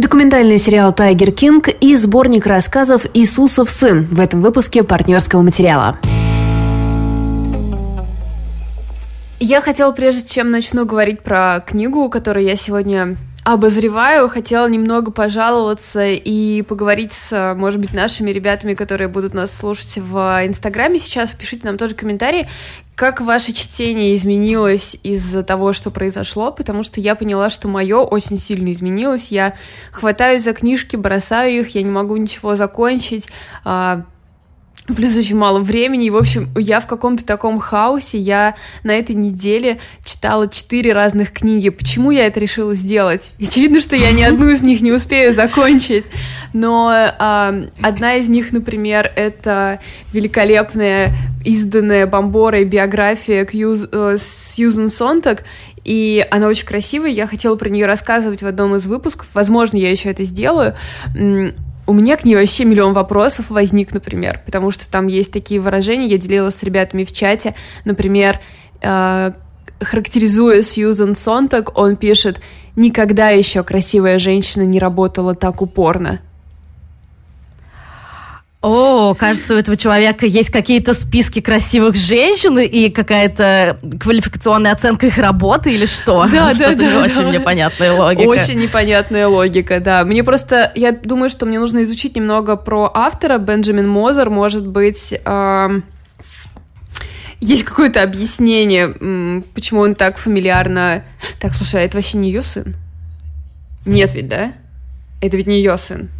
[0.00, 5.98] Документальный сериал «Тайгер Кинг» и сборник рассказов «Иисусов сын» в этом выпуске партнерского материала.
[9.40, 16.06] Я хотела, прежде чем начну говорить про книгу, которую я сегодня обозреваю, хотела немного пожаловаться
[16.06, 21.32] и поговорить с, может быть, нашими ребятами, которые будут нас слушать в Инстаграме сейчас.
[21.32, 22.48] Пишите нам тоже комментарии,
[22.94, 28.38] как ваше чтение изменилось из-за того, что произошло, потому что я поняла, что мое очень
[28.38, 29.30] сильно изменилось.
[29.30, 29.54] Я
[29.90, 33.28] хватаюсь за книжки, бросаю их, я не могу ничего закончить
[33.64, 34.04] а,
[34.94, 39.14] плюс очень мало времени, и, в общем, я в каком-то таком хаосе, я на этой
[39.14, 41.68] неделе читала четыре разных книги.
[41.68, 43.32] Почему я это решила сделать?
[43.40, 46.06] Очевидно, что я ни одну из них не успею закончить,
[46.52, 49.80] но э, одна из них, например, это
[50.12, 51.12] великолепная
[51.44, 55.44] изданная Бомборой биография Кьюз, э, Сьюзен Сонтак,
[55.84, 59.90] и она очень красивая, я хотела про нее рассказывать в одном из выпусков, возможно, я
[59.90, 60.76] еще это сделаю,
[61.86, 66.06] у меня к ней вообще миллион вопросов возник, например, потому что там есть такие выражения,
[66.06, 68.40] я делилась с ребятами в чате, например,
[68.80, 69.32] э,
[69.80, 72.40] характеризуя Сьюзан Сонтак, он пишет
[72.76, 76.20] «Никогда еще красивая женщина не работала так упорно».
[78.62, 85.16] О, кажется, у этого человека есть какие-то списки красивых женщин и какая-то квалификационная оценка их
[85.16, 86.26] работы или что?
[86.30, 86.74] Да, да, да.
[86.74, 87.30] не да, очень да.
[87.30, 88.28] непонятная логика.
[88.28, 90.04] Очень непонятная логика, да.
[90.04, 93.38] Мне просто, я думаю, что мне нужно изучить немного про автора.
[93.38, 95.80] Бенджамин Мозер, может быть, э,
[97.40, 101.04] есть какое-то объяснение, почему он так фамильярно...
[101.40, 102.76] Так, слушай, а это вообще не ее сын?
[103.86, 104.52] Нет ведь, да?
[105.22, 106.10] Это ведь не ее сын.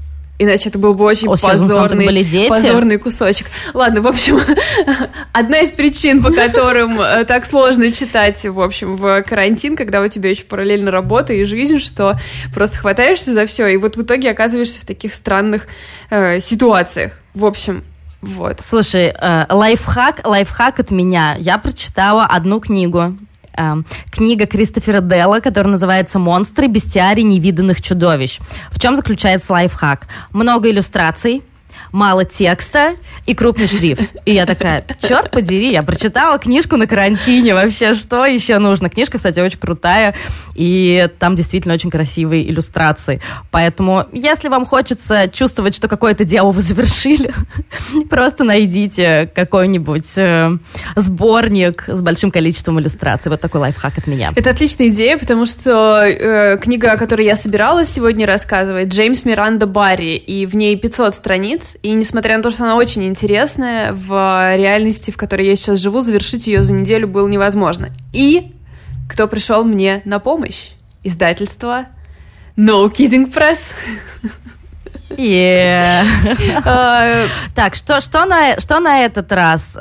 [0.42, 2.48] Иначе это был бы очень О, позорный, были дети.
[2.48, 3.48] позорный кусочек.
[3.74, 4.41] Ладно, в общем,
[5.32, 10.08] одна из причин, по которым э, так сложно читать, в общем, в карантин, когда у
[10.08, 12.19] тебя еще параллельно работа и жизнь, что
[12.55, 15.66] просто хватаешься за все, и вот в итоге оказываешься в таких странных
[16.08, 17.19] э, ситуациях.
[17.34, 17.84] В общем,
[18.22, 18.62] вот.
[18.62, 21.36] Слушай, э, лайфхак, лайфхак от меня.
[21.38, 23.15] Я прочитала одну книгу
[23.60, 26.66] э, книга Кристофера Делла, которая называется «Монстры.
[26.66, 28.41] Бестиарий невиданных чудовищ».
[28.71, 30.06] В чем заключается лайфхак?
[30.32, 31.43] Много иллюстраций,
[31.93, 32.97] мало текста
[33.27, 34.17] и крупный шрифт.
[34.25, 38.89] И я такая, черт подери, я прочитала книжку на карантине, вообще что еще нужно?
[38.91, 40.15] Книжка, кстати, очень крутая,
[40.55, 43.21] и там действительно очень красивые иллюстрации.
[43.51, 47.34] Поэтому, если вам хочется чувствовать, что какое-то дело вы завершили,
[48.11, 50.51] просто найдите какой-нибудь э,
[50.97, 53.31] сборник с большим количеством иллюстраций.
[53.31, 54.33] Вот такой лайфхак от меня.
[54.37, 59.67] Это отличная идея, потому что э, книга, о которой я собиралась сегодня рассказывать, Джеймс Миранда
[59.67, 64.56] Барри, и в ней 500 страниц, и несмотря на то, что она очень интересная, в
[64.56, 67.88] реальности, в которой я сейчас живу, завершить ее за неделю было невозможно.
[68.12, 68.52] И
[69.08, 70.70] кто пришел мне на помощь?
[71.02, 71.86] Издательство
[72.56, 73.72] No Kidding Press.
[75.10, 76.04] Yeah.
[76.64, 79.76] А, так, что, что, на, что на этот раз?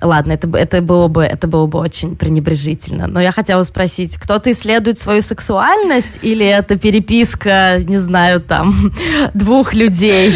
[0.00, 3.06] Ладно, это, это, было бы, это было бы очень пренебрежительно.
[3.06, 8.92] Но я хотела спросить, кто-то исследует свою сексуальность или это переписка, не знаю, там,
[9.34, 10.34] двух людей,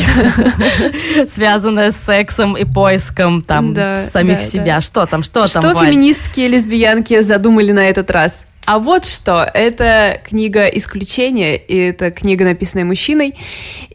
[1.28, 4.74] связанная с сексом и поиском там да, самих да, себя?
[4.76, 4.80] Да.
[4.80, 8.44] Что там, что, что там, Что феминистки и лесбиянки задумали на этот раз?
[8.68, 13.34] А вот что, это книга исключения, и это книга, написанная мужчиной,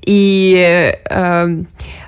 [0.03, 1.63] и, э,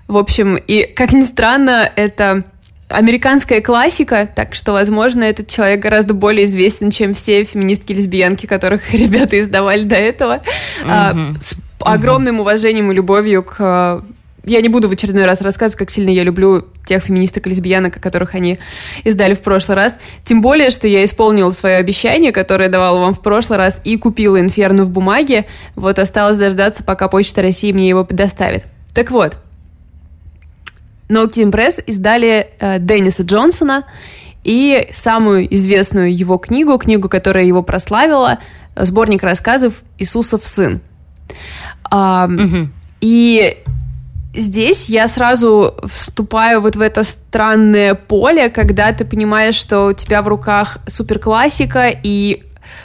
[0.08, 2.44] в общем, и, как ни странно, это
[2.88, 9.40] американская классика, так что, возможно, этот человек гораздо более известен, чем все феминистки-лесбиянки, которых ребята
[9.40, 10.42] издавали до этого.
[10.84, 10.88] Mm-hmm.
[10.88, 14.06] А, с огромным уважением и любовью к а,
[14.46, 18.00] я не буду в очередной раз рассказывать, как сильно я люблю тех феминисток и лесбиянок,
[18.00, 18.60] которых они
[19.04, 19.98] издали в прошлый раз.
[20.24, 24.40] Тем более, что я исполнила свое обещание, которое давала вам в прошлый раз, и купила
[24.40, 25.46] «Инферно» в бумаге.
[25.76, 28.66] Вот осталось дождаться, пока Почта России мне его предоставит.
[28.94, 29.38] Так вот,
[31.10, 33.86] No King Press издали э, Денниса Джонсона
[34.44, 38.40] и самую известную его книгу, книгу, которая его прославила,
[38.76, 40.82] сборник рассказов «Иисусов сын».
[41.90, 42.70] А, угу.
[43.02, 43.58] И
[44.34, 50.22] здесь я сразу вступаю вот в это странное поле, когда ты понимаешь, что у тебя
[50.22, 52.44] в руках суперклассика, и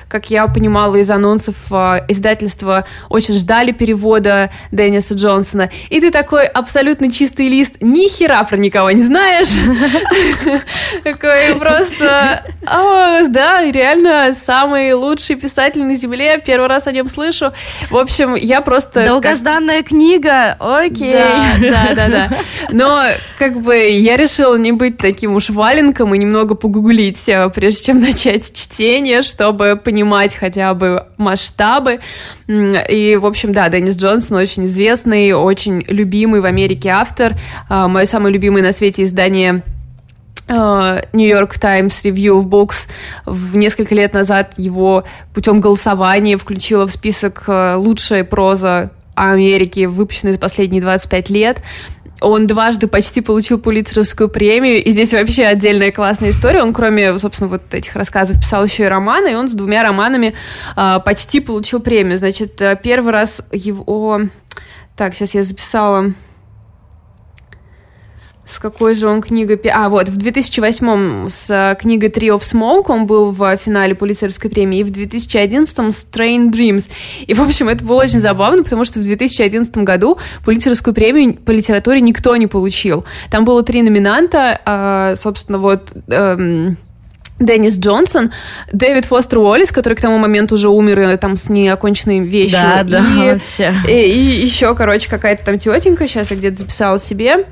[0.08, 5.70] как я понимала из анонсов, а, издательства очень ждали перевода Денниса Джонсона.
[5.88, 9.48] И ты такой абсолютно чистый лист, ни хера про никого не знаешь.
[11.04, 12.44] Такой просто...
[12.62, 16.42] Да, реально самый лучший писатель на Земле.
[16.44, 17.52] Первый раз о нем слышу.
[17.90, 19.04] В общем, я просто...
[19.04, 21.12] Долгожданная книга, окей.
[21.12, 22.38] Да, да, да.
[22.70, 23.04] Но
[23.38, 28.00] как бы я решила не быть таким уж валенком и немного погуглить, э, прежде чем
[28.00, 32.00] начать чтение, чтобы понимать хотя бы масштабы.
[32.48, 37.34] И, в общем, да, Деннис Джонсон очень известный, очень любимый в Америке автор.
[37.68, 39.62] А, Мое самое любимое на свете издание
[40.48, 42.88] New York Times Review of Books
[43.24, 50.32] в несколько лет назад его путем голосования включила в список э, лучшая проза Америки, выпущенная
[50.32, 51.62] за последние 25 лет.
[52.20, 56.62] Он дважды почти получил Пулитцеровскую премию, и здесь вообще отдельная классная история.
[56.62, 60.34] Он, кроме, собственно, вот этих рассказов, писал еще и романы, и он с двумя романами
[60.76, 62.18] э, почти получил премию.
[62.18, 64.22] Значит, э, первый раз его...
[64.96, 66.12] Так, сейчас я записала
[68.50, 69.60] с какой же он книгой...
[69.72, 74.50] А, вот, в 2008 с э, книгой Tree of Smoke он был в финале Пулицерской
[74.50, 76.88] премии, и в 2011 с Train Dreams.
[77.26, 81.50] И, в общем, это было очень забавно, потому что в 2011 году Пулицерскую премию по
[81.50, 83.04] литературе никто не получил.
[83.30, 85.92] Там было три номинанта, а, собственно, вот...
[86.08, 86.76] Эм,
[87.40, 88.32] Деннис Джонсон,
[88.70, 92.58] Дэвид Фостер Уоллес, который к тому моменту уже умер э, там с неоконченной вещью.
[92.60, 93.74] Да, да, и, вообще.
[93.88, 97.46] И, и еще, короче, какая-то там тетенька, сейчас я где-то записала себе.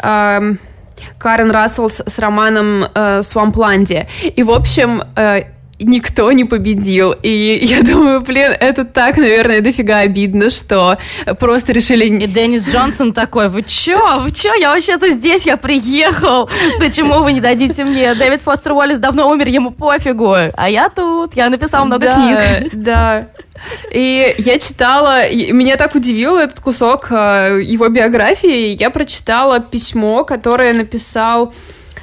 [0.00, 4.08] Карен Рассел с, с романом э, «Свампландия».
[4.22, 5.44] И, в общем, э,
[5.80, 7.12] никто не победил.
[7.22, 10.98] И я думаю, блин, это так, наверное, дофига обидно, что
[11.38, 12.06] просто решили...
[12.06, 14.20] И Деннис Джонсон такой, вы чё?
[14.20, 14.54] Вы чё?
[14.54, 16.48] Я вообще-то здесь, я приехал.
[16.78, 18.14] Почему вы не дадите мне?
[18.14, 20.34] Дэвид Фостер Уоллес давно умер, ему пофигу.
[20.34, 22.70] А я тут, я написал много да, книг.
[22.72, 23.28] Да,
[23.92, 28.76] и я читала, и меня так удивил этот кусок э, его биографии.
[28.78, 31.52] Я прочитала письмо, которое написал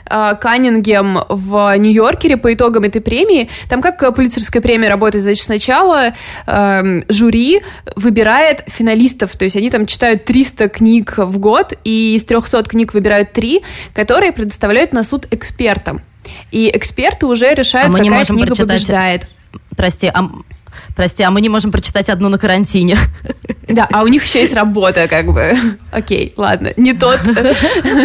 [0.06, 3.50] э, Каннингем в Нью-Йоркере по итогам этой премии.
[3.70, 6.14] Там как полицейская премия работает, значит, сначала
[6.46, 7.62] э, жюри
[7.96, 12.94] выбирает финалистов, то есть они там читают 300 книг в год, и из 300 книг
[12.94, 13.62] выбирают 3,
[13.94, 16.02] которые предоставляют на суд экспертам.
[16.52, 18.68] И эксперты уже решают, а какая книга прочитать...
[18.68, 19.28] побеждает.
[19.76, 20.30] Прости, а
[20.96, 22.98] Прости, а мы не можем прочитать одну на карантине.
[23.68, 25.58] Да, а у них еще есть работа, как бы.
[25.92, 27.20] Окей, ладно, не тот.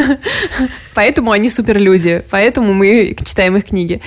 [0.95, 4.01] Поэтому они суперлюди, поэтому мы читаем их книги.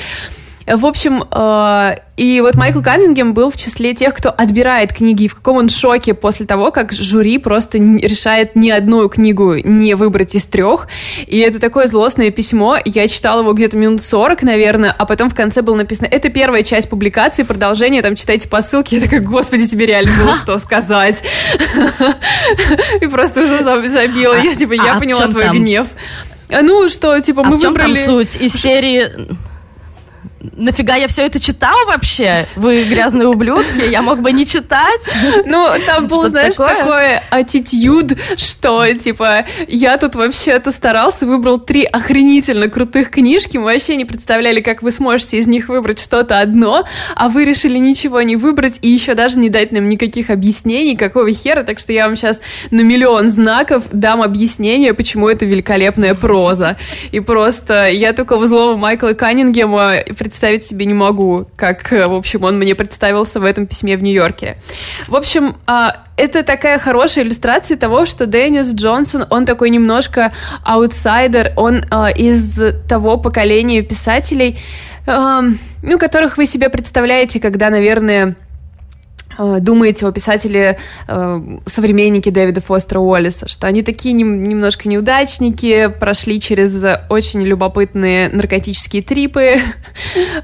[0.68, 5.28] В общем, э, и вот Майкл Каннингем был в числе тех, кто отбирает книги, и
[5.28, 10.34] в каком он шоке после того, как жюри просто решает ни одну книгу не выбрать
[10.34, 10.88] из трех.
[11.28, 12.78] И это такое злостное письмо.
[12.84, 16.64] Я читала его где-то минут 40, наверное, а потом в конце было написано, это первая
[16.64, 18.96] часть публикации, продолжение, там читайте по ссылке.
[18.96, 21.22] Я такая, господи, тебе реально было что сказать.
[23.02, 24.36] И просто уже забила.
[24.42, 25.88] Я типа, я а поняла твой гнев.
[26.50, 27.94] Ну, что, типа, мы выбрали...
[27.94, 29.36] суть из серии
[30.56, 32.48] нафига я все это читал вообще?
[32.56, 35.16] Вы грязные ублюдки, я мог бы не читать.
[35.46, 37.24] Ну, там был, знаешь, такое?
[37.32, 44.06] attitude, что, типа, я тут вообще-то старался, выбрал три охренительно крутых книжки, мы вообще не
[44.06, 48.80] представляли, как вы сможете из них выбрать что-то одно, а вы решили ничего не выбрать
[48.82, 52.42] и еще даже не дать нам никаких объяснений, какого хера, так что я вам сейчас
[52.72, 56.78] на миллион знаков дам объяснение, почему это великолепная проза.
[57.12, 59.98] И просто я такого злого Майкла Каннингема
[60.36, 64.04] представить себе не могу, как, э, в общем, он мне представился в этом письме в
[64.04, 64.58] Нью-Йорке.
[65.08, 70.34] В общем, а, это такая хорошая иллюстрация того, что Деннис Джонсон, он такой немножко
[70.66, 74.60] аутсайдер, он а, из того поколения писателей,
[75.08, 78.36] ну, которых вы себе представляете, когда, наверное,
[79.38, 86.40] думаете о писателе э, современнике Дэвида Фостера Уоллеса, что они такие нем, немножко неудачники, прошли
[86.40, 89.62] через очень любопытные наркотические трипы, э,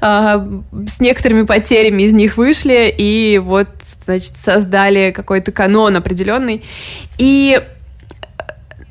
[0.00, 3.68] с некоторыми потерями из них вышли и вот,
[4.04, 6.64] значит, создали какой-то канон определенный.
[7.18, 7.60] И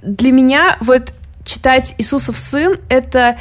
[0.01, 1.13] для меня вот
[1.45, 3.37] читать Иисусов сын— это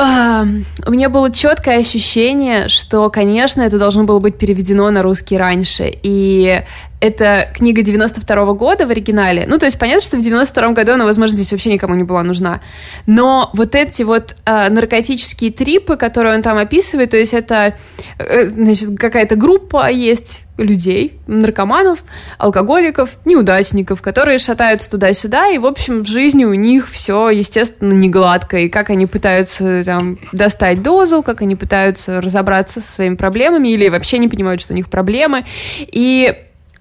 [0.00, 5.92] у меня было четкое ощущение, что, конечно, это должно было быть переведено на русский раньше.
[6.02, 6.62] И
[7.00, 9.46] это книга 92 -го года в оригинале.
[9.46, 12.22] Ну, то есть понятно, что в 92 году она, возможно, здесь вообще никому не была
[12.22, 12.60] нужна.
[13.06, 17.76] Но вот эти вот э, наркотические трипы, которые он там описывает, то есть это,
[18.18, 22.02] э, значит, какая-то группа есть людей, наркоманов,
[22.36, 28.08] алкоголиков, неудачников, которые шатаются туда-сюда, и, в общем, в жизни у них все, естественно, не
[28.08, 33.68] гладко, и как они пытаются там достать дозу, как они пытаются разобраться со своими проблемами,
[33.68, 35.44] или вообще не понимают, что у них проблемы,
[35.78, 36.34] и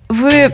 [0.10, 0.32] вы...
[0.32, 0.52] Э,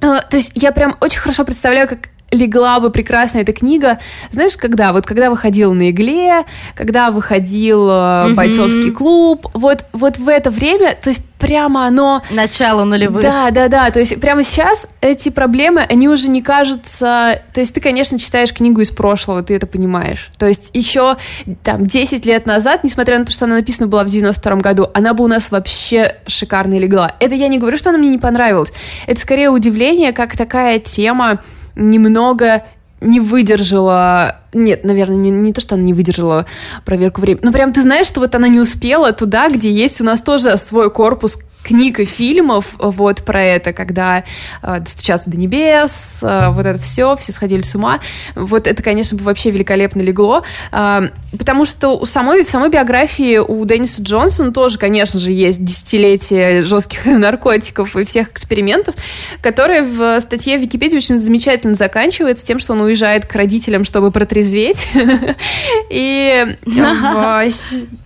[0.00, 4.92] то есть я прям очень хорошо представляю, как легла бы прекрасно эта книга, знаешь, когда?
[4.92, 10.96] Вот когда выходил на игле, когда выходил э, бойцовский клуб, вот, вот в это время,
[11.00, 12.22] то есть прямо оно...
[12.30, 13.22] Начало нулевых.
[13.22, 17.42] Да, да, да, то есть прямо сейчас эти проблемы, они уже не кажутся...
[17.52, 20.30] То есть ты, конечно, читаешь книгу из прошлого, ты это понимаешь.
[20.38, 21.16] То есть еще
[21.62, 25.14] там 10 лет назад, несмотря на то, что она написана была в 92 году, она
[25.14, 27.14] бы у нас вообще шикарно легла.
[27.20, 28.72] Это я не говорю, что она мне не понравилась.
[29.06, 31.42] Это скорее удивление, как такая тема
[31.76, 32.64] немного
[33.00, 34.40] не выдержала...
[34.52, 36.46] Нет, наверное, не, не то, что она не выдержала
[36.84, 37.44] проверку времени.
[37.44, 40.56] Но прям ты знаешь, что вот она не успела туда, где есть у нас тоже
[40.56, 44.22] свой корпус книг и фильмов вот про это, когда
[44.62, 48.00] э, «Достучаться до небес», э, вот это все, все сходили с ума.
[48.36, 51.00] Вот это, конечно, бы вообще великолепно легло, э,
[51.36, 56.62] потому что у самой, в самой биографии у Денниса Джонсона тоже, конечно же, есть десятилетие
[56.62, 58.94] жестких наркотиков и всех экспериментов,
[59.42, 64.12] которые в статье в Википедии очень замечательно заканчивается тем, что он уезжает к родителям, чтобы
[64.12, 64.86] протрезветь.
[65.90, 66.56] И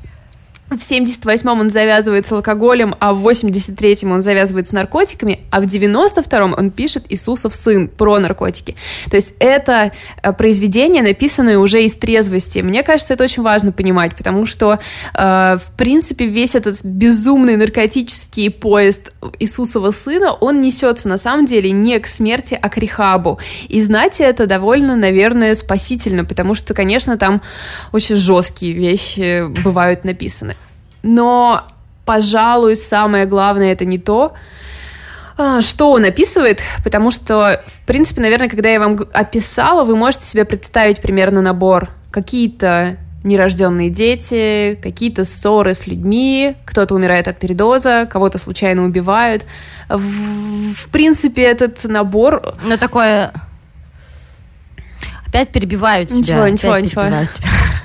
[0.70, 5.64] в 78-м он завязывает с алкоголем, а в 83-м он завязывает с наркотиками, а в
[5.64, 8.76] 92-м он пишет «Иисусов сын» про наркотики.
[9.10, 9.90] То есть это
[10.22, 12.60] э, произведение, написанное уже из трезвости.
[12.60, 14.78] Мне кажется, это очень важно понимать, потому что,
[15.14, 15.18] э,
[15.56, 21.98] в принципе, весь этот безумный наркотический поезд Иисусова сына, он несется на самом деле не
[21.98, 23.40] к смерти, а к рехабу.
[23.68, 27.42] И знать это довольно, наверное, спасительно, потому что, конечно, там
[27.92, 30.54] очень жесткие вещи бывают написаны.
[31.02, 31.66] Но,
[32.04, 34.34] пожалуй, самое главное это не то,
[35.38, 40.24] а, что он описывает, потому что, в принципе, наверное, когда я вам описала, вы можете
[40.26, 41.88] себе представить примерно набор.
[42.10, 49.44] Какие-то нерожденные дети, какие-то ссоры с людьми, кто-то умирает от передоза, кого-то случайно убивают.
[49.88, 52.54] В, в принципе, этот набор...
[52.62, 53.32] Ну, такое
[55.30, 56.48] Опять перебивают тебя.
[56.48, 57.04] Ничего, ничего, ничего.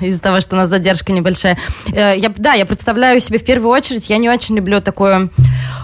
[0.00, 1.56] Из-за того, что у нас задержка небольшая.
[1.92, 5.30] Э, я, да, я представляю себе в первую очередь, я не очень люблю такое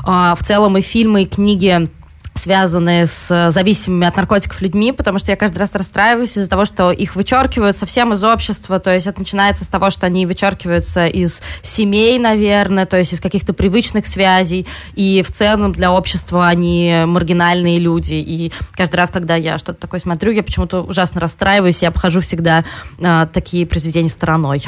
[0.04, 1.88] а, в целом и фильмы, и книги
[2.34, 6.64] связанные с э, зависимыми от наркотиков людьми, потому что я каждый раз расстраиваюсь из-за того,
[6.64, 11.06] что их вычеркивают совсем из общества, то есть это начинается с того, что они вычеркиваются
[11.06, 17.02] из семей, наверное, то есть из каких-то привычных связей, и в целом для общества они
[17.06, 21.86] маргинальные люди, и каждый раз, когда я что-то такое смотрю, я почему-то ужасно расстраиваюсь, и
[21.86, 22.64] обхожу всегда
[22.98, 24.62] э, такие произведения стороной.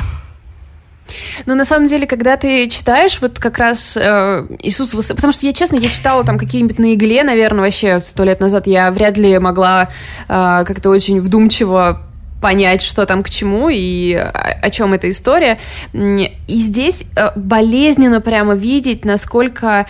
[1.47, 5.53] Но на самом деле, когда ты читаешь вот как раз э, Иисус, потому что я
[5.53, 9.39] честно, я читала там какие-нибудь на игле, наверное, вообще сто лет назад, я вряд ли
[9.39, 9.89] могла
[10.29, 12.03] э, как-то очень вдумчиво
[12.45, 15.59] понять, что там к чему и о, чем эта история.
[15.95, 19.87] И здесь э, болезненно прямо видеть, насколько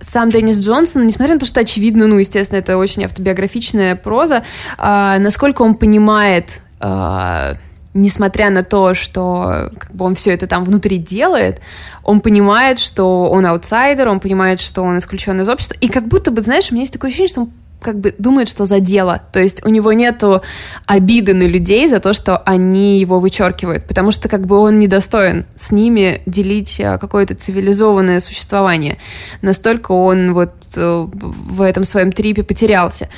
[0.00, 4.44] сам Деннис Джонсон, несмотря на то, что очевидно, ну, естественно, это очень автобиографичная проза,
[4.78, 7.54] э, насколько он понимает э,
[7.96, 11.60] несмотря на то, что как бы он все это там внутри делает,
[12.04, 16.30] он понимает, что он аутсайдер, он понимает, что он исключен из общества, и как будто
[16.30, 17.50] бы, знаешь, у меня есть такое ощущение, что он
[17.80, 19.22] как бы думает, что за дело.
[19.32, 20.42] То есть у него нету
[20.86, 25.46] обиды на людей за то, что они его вычеркивают, потому что как бы он недостоин
[25.56, 28.98] с ними делить а, какое-то цивилизованное существование.
[29.42, 33.08] Настолько он вот э, в этом своем трипе потерялся.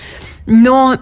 [0.46, 0.98] Но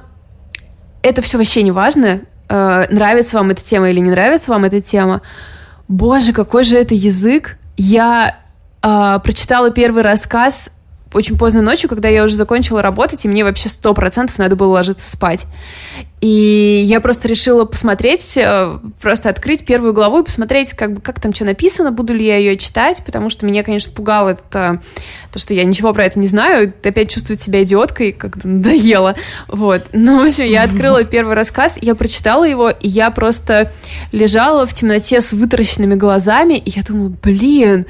[1.02, 4.80] это все вообще не важно э, нравится вам эта тема или не нравится вам эта
[4.80, 5.22] тема.
[5.88, 7.58] Боже, какой же это язык!
[7.76, 8.38] Я
[8.82, 10.70] э, прочитала первый рассказ
[11.16, 14.72] очень поздно ночью, когда я уже закончила работать, и мне вообще сто процентов надо было
[14.72, 15.46] ложиться спать.
[16.20, 21.20] И я просто решила посмотреть, э, просто открыть первую главу и посмотреть, как, бы, как
[21.20, 24.82] там что написано, буду ли я ее читать, потому что меня, конечно, пугало это,
[25.32, 29.14] то, что я ничего про это не знаю, опять чувствует себя идиоткой, как-то надоело.
[29.48, 29.84] Вот.
[29.92, 33.72] Ну, в общем, я открыла первый рассказ, я прочитала его, и я просто
[34.12, 37.86] лежала в темноте с вытаращенными глазами, и я думала, блин,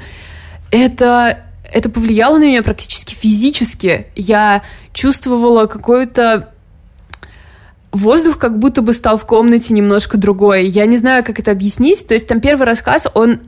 [0.71, 4.07] это это повлияло на меня практически физически.
[4.15, 6.53] Я чувствовала какую-то
[7.91, 10.67] воздух как будто бы стал в комнате немножко другой.
[10.67, 12.07] Я не знаю, как это объяснить.
[12.07, 13.41] То есть там первый рассказ, он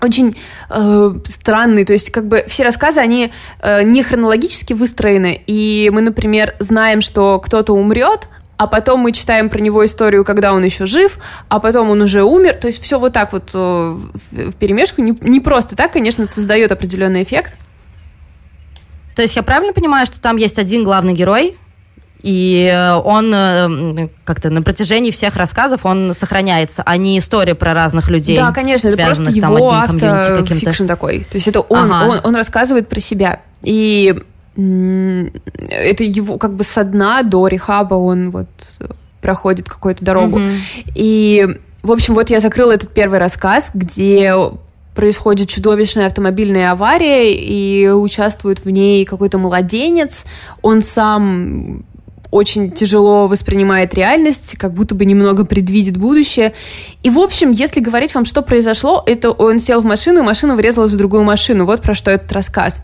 [0.00, 0.36] очень
[0.68, 6.02] э, странный, то есть как бы все рассказы, они э, не хронологически выстроены, и мы,
[6.02, 10.86] например, знаем, что кто-то умрет, а потом мы читаем про него историю, когда он еще
[10.86, 12.54] жив, а потом он уже умер.
[12.54, 15.02] То есть все вот так вот э, в перемешку.
[15.02, 17.56] Не, не просто так, конечно, это создает определенный эффект.
[19.14, 21.56] То есть я правильно понимаю, что там есть один главный герой,
[22.22, 28.08] и он э, как-то на протяжении всех рассказов он сохраняется, а не история про разных
[28.08, 28.36] людей.
[28.36, 31.26] Да, конечно, это просто его автофикшн такой.
[31.30, 32.10] То есть это он, ага.
[32.10, 33.42] он, он рассказывает про себя.
[33.62, 34.14] И
[34.56, 38.48] это его как бы со дна до рехаба он вот
[39.20, 40.38] проходит какую-то дорогу.
[40.38, 40.92] Mm-hmm.
[40.94, 44.34] И, в общем, вот я закрыла этот первый рассказ, где
[44.94, 50.24] происходит чудовищная автомобильная авария, и участвует в ней какой-то младенец.
[50.62, 51.84] Он сам
[52.30, 56.54] очень тяжело воспринимает реальность, как будто бы немного предвидит будущее.
[57.02, 60.56] И, в общем, если говорить вам, что произошло, это он сел в машину, и машина
[60.56, 61.66] врезалась в другую машину.
[61.66, 62.82] Вот про что этот рассказ.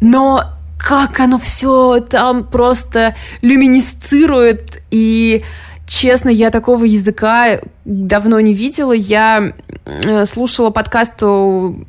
[0.00, 4.82] Но как оно все там просто люминесцирует.
[4.90, 5.42] И
[5.88, 8.92] Честно, я такого языка давно не видела.
[8.92, 9.54] Я
[9.84, 11.22] э, слушала подкаст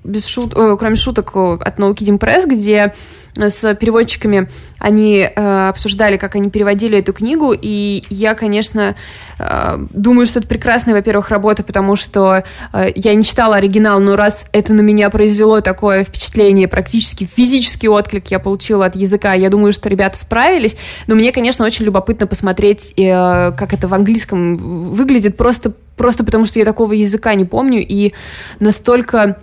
[0.03, 0.53] без шут...
[0.53, 2.93] кроме шуток от Науки Пресс, где
[3.35, 8.95] с переводчиками они э, обсуждали, как они переводили эту книгу, и я, конечно,
[9.37, 14.15] э, думаю, что это прекрасная, во-первых, работа, потому что э, я не читала оригинал, но
[14.15, 19.49] раз это на меня произвело такое впечатление, практически физический отклик я получила от языка, я
[19.49, 20.77] думаю, что ребята справились,
[21.07, 26.45] но мне, конечно, очень любопытно посмотреть, э, как это в английском выглядит, просто, просто потому
[26.45, 28.13] что я такого языка не помню, и
[28.59, 29.37] настолько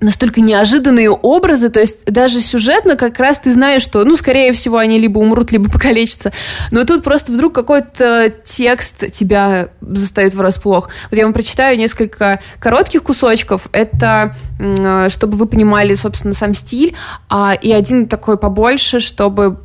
[0.00, 4.78] настолько неожиданные образы, то есть даже сюжетно как раз ты знаешь, что, ну, скорее всего,
[4.78, 6.32] они либо умрут, либо покалечатся,
[6.72, 10.88] но тут просто вдруг какой-то текст тебя застает врасплох.
[11.10, 14.34] Вот я вам прочитаю несколько коротких кусочков, это
[15.08, 16.96] чтобы вы понимали, собственно, сам стиль,
[17.28, 19.60] а, и один такой побольше, чтобы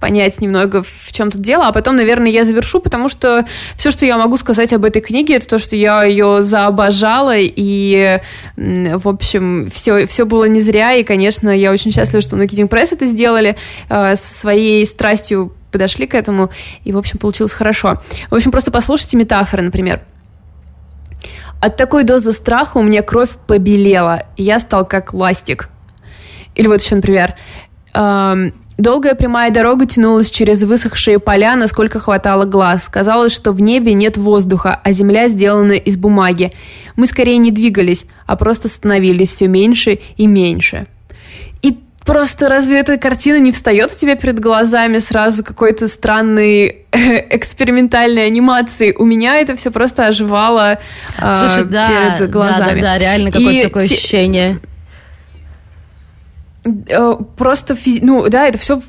[0.00, 4.04] понять немного, в чем тут дело, а потом, наверное, я завершу, потому что все, что
[4.04, 8.20] я могу сказать об этой книге, это то, что я ее заобожала, и,
[8.56, 12.70] в общем, все, все было не зря, и, конечно, я очень счастлива, что на Кидинг
[12.70, 13.56] Пресс это сделали,
[13.88, 16.50] э, со своей страстью подошли к этому,
[16.84, 18.02] и, в общем, получилось хорошо.
[18.30, 20.02] В общем, просто послушайте метафоры, например.
[21.60, 25.68] От такой дозы страха у меня кровь побелела, и я стал как ластик.
[26.54, 27.34] Или вот еще, например,
[27.94, 32.88] эм, Долгая прямая дорога тянулась через высохшие поля, насколько хватало глаз.
[32.88, 36.52] Казалось, что в небе нет воздуха, а земля сделана из бумаги.
[36.96, 40.86] Мы скорее не двигались, а просто становились все меньше и меньше.
[41.60, 48.26] И просто разве эта картина не встает у тебя перед глазами сразу какой-то странной экспериментальной
[48.26, 48.94] анимации?
[48.98, 50.78] У меня это все просто оживало
[51.18, 52.80] э, Слушай, да, перед глазами.
[52.80, 53.94] Да, да, да, реально какое-то такое те...
[53.94, 54.60] ощущение.
[56.64, 58.00] Э, просто, физи...
[58.02, 58.80] ну, да, это все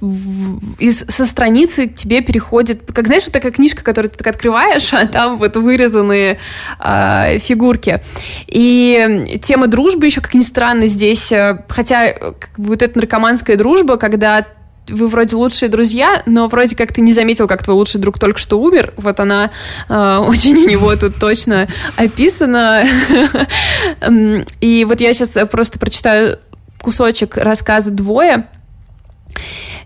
[0.78, 4.94] из, со страницы к тебе переходит, как, знаешь, вот такая книжка, которую ты так открываешь,
[4.94, 6.40] а там вот вырезанные
[6.80, 8.02] э, фигурки.
[8.48, 13.58] И тема дружбы еще, как ни странно, здесь, э, хотя как бы, вот эта наркоманская
[13.58, 14.46] дружба, когда
[14.88, 18.38] вы вроде лучшие друзья, но вроде как ты не заметил, как твой лучший друг только
[18.38, 18.94] что умер.
[18.98, 19.50] Вот она
[19.90, 22.86] э, очень у него тут точно описана.
[24.62, 26.38] И вот я сейчас просто прочитаю
[26.84, 28.48] кусочек рассказа «Двое»,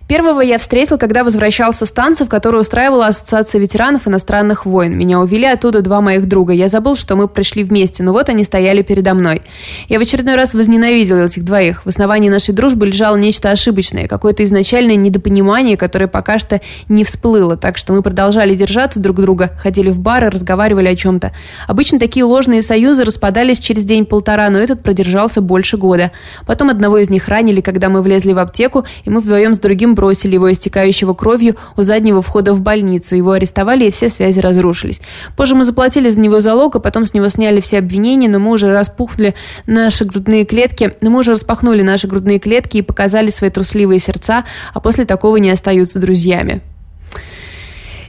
[0.08, 4.98] Первого я встретил, когда возвращался с танцев, которые устраивала Ассоциация ветеранов иностранных войн.
[4.98, 6.54] Меня увели оттуда два моих друга.
[6.54, 9.42] Я забыл, что мы пришли вместе, но вот они стояли передо мной.
[9.90, 11.84] Я в очередной раз возненавидел этих двоих.
[11.84, 17.58] В основании нашей дружбы лежало нечто ошибочное, какое-то изначальное недопонимание, которое пока что не всплыло,
[17.58, 21.34] так что мы продолжали держаться друг друга, ходили в бары, разговаривали о чем-то.
[21.68, 26.12] Обычно такие ложные союзы распадались через день-полтора, но этот продержался больше года.
[26.46, 29.97] Потом одного из них ранили, когда мы влезли в аптеку, и мы вдвоем с другим
[29.98, 33.16] бросили его истекающего кровью у заднего входа в больницу.
[33.16, 35.02] Его арестовали, и все связи разрушились.
[35.36, 38.52] Позже мы заплатили за него залог, а потом с него сняли все обвинения, но мы
[38.52, 39.34] уже распухли
[39.66, 44.46] наши грудные клетки, но мы уже распахнули наши грудные клетки и показали свои трусливые сердца,
[44.74, 46.62] а после такого не остаются друзьями.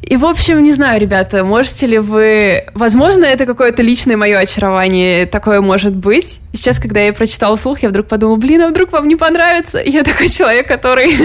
[0.02, 2.66] И, в общем, не знаю, ребята, можете ли вы...
[2.74, 6.40] Возможно, это какое-то личное мое очарование, такое может быть.
[6.52, 9.78] Сейчас, когда я прочитала вслух, я вдруг подумала, блин, а вдруг вам не понравится?
[9.78, 11.16] И я такой человек, который...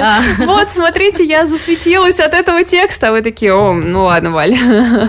[0.00, 0.20] А.
[0.38, 3.08] Вот, смотрите, я засветилась от этого текста.
[3.08, 4.56] А вы такие, о, ну ладно, Валь.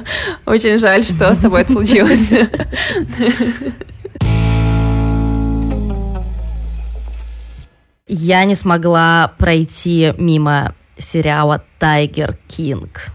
[0.45, 2.31] Очень жаль, что с тобой это случилось.
[8.07, 13.11] Я не смогла пройти мимо сериала «Тайгер Кинг».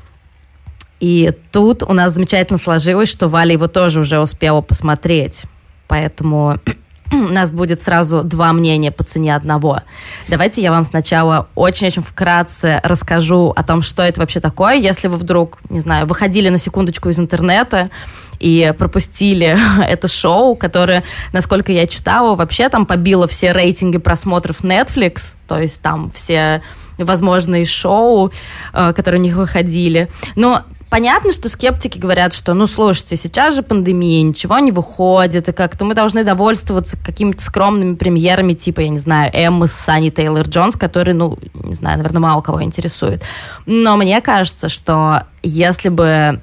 [1.01, 5.43] И тут у нас замечательно сложилось, что Валя его тоже уже успела посмотреть.
[5.89, 6.59] Поэтому
[7.12, 9.81] у нас будет сразу два мнения по цене одного.
[10.29, 14.75] Давайте я вам сначала очень-очень вкратце расскажу о том, что это вообще такое.
[14.77, 17.91] Если вы вдруг, не знаю, выходили на секундочку из интернета
[18.39, 25.35] и пропустили это шоу, которое, насколько я читала, вообще там побило все рейтинги просмотров Netflix,
[25.47, 26.62] то есть там все
[26.99, 28.33] возможные шоу,
[28.73, 30.09] э, которые у них выходили.
[30.35, 35.53] Но Понятно, что скептики говорят, что, ну, слушайте, сейчас же пандемия, ничего не выходит, и
[35.53, 40.47] как-то мы должны довольствоваться какими-то скромными премьерами, типа, я не знаю, Эммы с Санни Тейлор
[40.47, 43.23] Джонс, который, ну, не знаю, наверное, мало кого интересует.
[43.67, 46.41] Но мне кажется, что если бы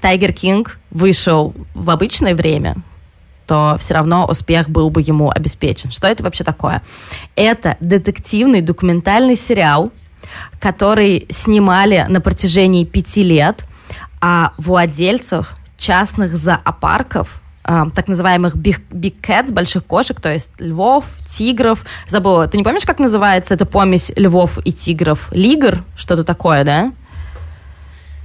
[0.00, 2.76] Тайгер Кинг вышел в обычное время,
[3.46, 5.90] то все равно успех был бы ему обеспечен.
[5.90, 6.82] Что это вообще такое?
[7.36, 9.92] Это детективный документальный сериал,
[10.60, 13.64] который снимали на протяжении пяти лет
[14.20, 21.04] о владельцах частных зоопарков, э, так называемых big, big cats, больших кошек, то есть львов,
[21.26, 21.84] тигров.
[22.08, 25.28] Забыла, ты не помнишь, как называется эта помесь львов и тигров?
[25.32, 25.84] Лигр?
[25.96, 26.92] Что-то такое, да?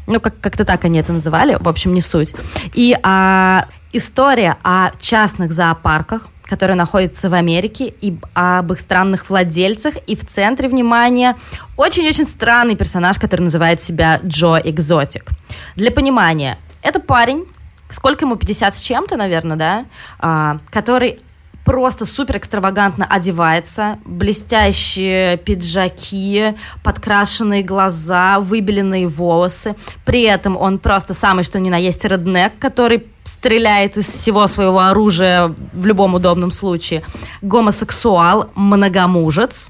[0.08, 2.34] Ну, как- как-то так они это называли, в общем, не суть.
[2.74, 9.96] И а, история о частных зоопарках, которые находятся в Америке, и об их странных владельцах.
[10.08, 11.38] И в центре внимания
[11.78, 15.30] очень-очень странный персонаж, который называет себя Джо Экзотик.
[15.76, 17.46] Для понимания, это парень,
[17.90, 19.86] сколько ему, 50 с чем-то, наверное, да,
[20.20, 21.22] а, который
[21.66, 29.76] просто супер экстравагантно одевается, блестящие пиджаки, подкрашенные глаза, выбеленные волосы.
[30.06, 34.80] При этом он просто самый что ни на есть реднек, который стреляет из всего своего
[34.80, 37.04] оружия в любом удобном случае.
[37.42, 39.70] Гомосексуал, многомужец.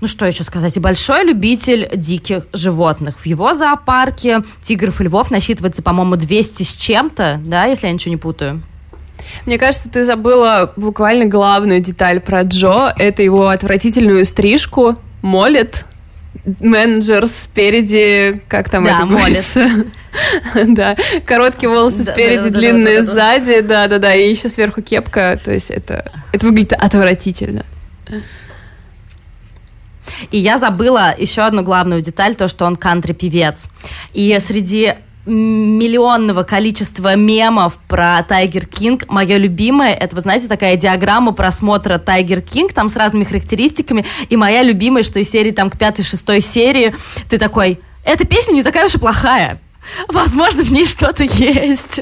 [0.00, 0.76] Ну что еще сказать?
[0.76, 3.18] И большой любитель диких животных.
[3.18, 8.10] В его зоопарке тигров и львов насчитывается, по-моему, 200 с чем-то, да, если я ничего
[8.10, 8.62] не путаю.
[9.46, 12.92] Мне кажется, ты забыла буквально главную деталь про Джо.
[12.96, 14.96] Это его отвратительную стрижку.
[15.22, 15.84] Молит
[16.60, 19.68] менеджер спереди, как там Да, это говорится?
[20.66, 23.12] Да, короткие волосы Да, спереди, да, длинные да, да, да.
[23.12, 27.64] сзади, да-да-да, и еще сверху кепка, то есть это, это выглядит отвратительно.
[30.30, 33.68] И я забыла еще одну главную деталь, то, что он кантри-певец.
[34.14, 34.94] И среди
[35.28, 39.08] миллионного количества мемов про Тайгер Кинг.
[39.08, 44.06] Мое любимое, это, вы знаете, такая диаграмма просмотра Тайгер Кинг, там с разными характеристиками.
[44.28, 46.94] И моя любимая, что из серии там к пятой-шестой серии
[47.28, 49.60] ты такой, эта песня не такая уж и плохая.
[50.08, 52.00] Возможно, в ней что-то есть.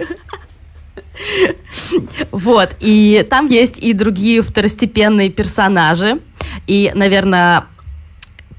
[2.30, 6.20] Вот, и там есть и другие второстепенные персонажи.
[6.66, 7.64] И, наверное,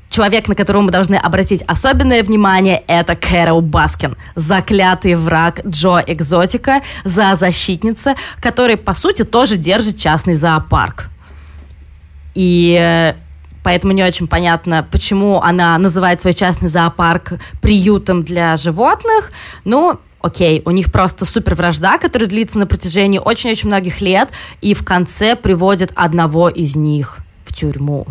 [0.10, 6.82] человек, на которого мы должны обратить особенное внимание, это Кэрол Баскин, заклятый враг Джо Экзотика,
[7.04, 11.10] зоозащитница, который, по сути, тоже держит частный зоопарк.
[12.34, 13.16] И э,
[13.64, 19.32] поэтому не очень понятно, почему она называет свой частный зоопарк приютом для животных.
[19.66, 24.30] Ну, окей, у них просто супер вражда, которая длится на протяжении очень-очень многих лет,
[24.62, 28.08] и в конце приводит одного из них в тюрьму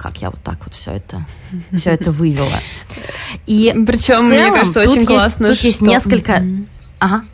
[0.00, 1.26] как я вот так вот все это,
[1.72, 2.60] все это вывела.
[3.46, 6.42] И Причем, мне кажется, очень есть- классно, Тут есть несколько...
[6.98, 7.24] Ага.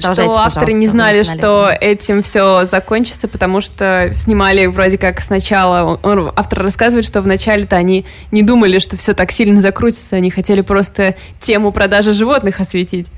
[0.00, 5.98] что авторы не знали, что этим все закончится, потому что снимали вроде как сначала.
[6.02, 10.62] Он- автор рассказывает, что вначале-то они не думали, что все так сильно закрутится, они хотели
[10.62, 13.08] просто тему продажи животных осветить.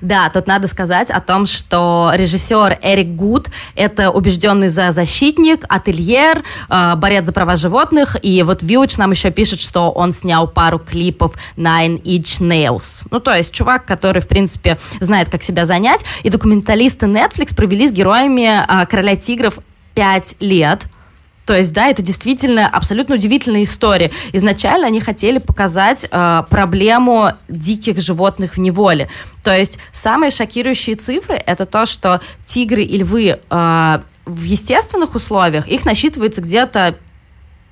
[0.00, 6.94] Да, тут надо сказать о том, что режиссер Эрик Гуд– это убежденный зоозащитник, ательер, э,
[6.96, 8.16] борец за права животных.
[8.22, 13.06] И вот Village нам еще пишет, что он снял пару клипов Nine Inch Nails.
[13.10, 16.04] Ну, то есть чувак, который, в принципе, знает, как себя занять.
[16.22, 19.58] И документалисты Netflix провели с героями э, «Короля тигров»
[19.94, 20.86] пять лет.
[21.46, 24.10] То есть, да, это действительно абсолютно удивительная история.
[24.32, 29.08] Изначально они хотели показать э, проблему диких животных в неволе.
[29.44, 35.68] То есть, самые шокирующие цифры это то, что тигры и львы э, в естественных условиях
[35.68, 36.96] их насчитывается где-то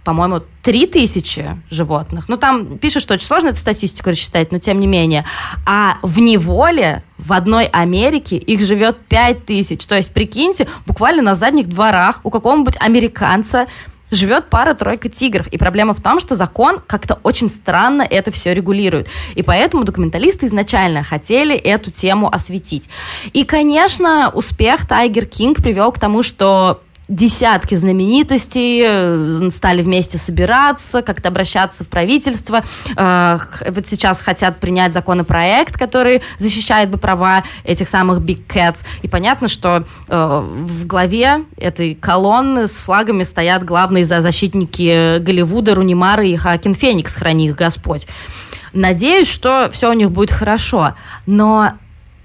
[0.05, 2.29] по-моему, 3000 животных.
[2.29, 5.25] Ну, там пишут, что очень сложно эту статистику рассчитать, но тем не менее.
[5.67, 9.85] А в неволе в одной Америке их живет 5000.
[9.87, 13.67] То есть, прикиньте, буквально на задних дворах у какого-нибудь американца
[14.11, 15.47] живет пара-тройка тигров.
[15.49, 19.09] И проблема в том, что закон как-то очень странно это все регулирует.
[19.35, 22.89] И поэтому документалисты изначально хотели эту тему осветить.
[23.33, 31.03] И, конечно, успех Тайгер Кинг привел к тому, что десятки знаменитостей э, стали вместе собираться,
[31.03, 32.63] как-то обращаться в правительство.
[32.97, 33.39] Э,
[33.69, 38.85] Вот сейчас хотят принять законопроект, который защищает бы права этих самых big cats.
[39.03, 45.75] И понятно, что э, в главе этой колонны с флагами стоят главные за защитники Голливуда,
[45.75, 48.07] Рунимары и Хакин Феникс, храни их Господь.
[48.73, 50.95] Надеюсь, что все у них будет хорошо.
[51.27, 51.73] Но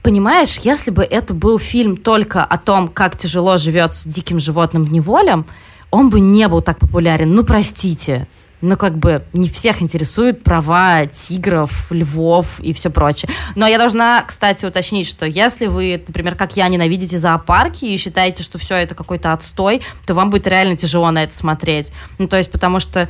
[0.01, 4.85] Понимаешь, если бы это был фильм только о том, как тяжело живет с диким животным
[4.85, 5.43] в неволе,
[5.91, 7.33] он бы не был так популярен.
[7.33, 8.27] Ну, простите.
[8.61, 13.29] ну, как бы не всех интересуют права тигров, львов и все прочее.
[13.55, 18.43] Но я должна, кстати, уточнить, что если вы, например, как я, ненавидите зоопарки и считаете,
[18.43, 21.91] что все это какой-то отстой, то вам будет реально тяжело на это смотреть.
[22.17, 23.09] Ну, то есть, потому что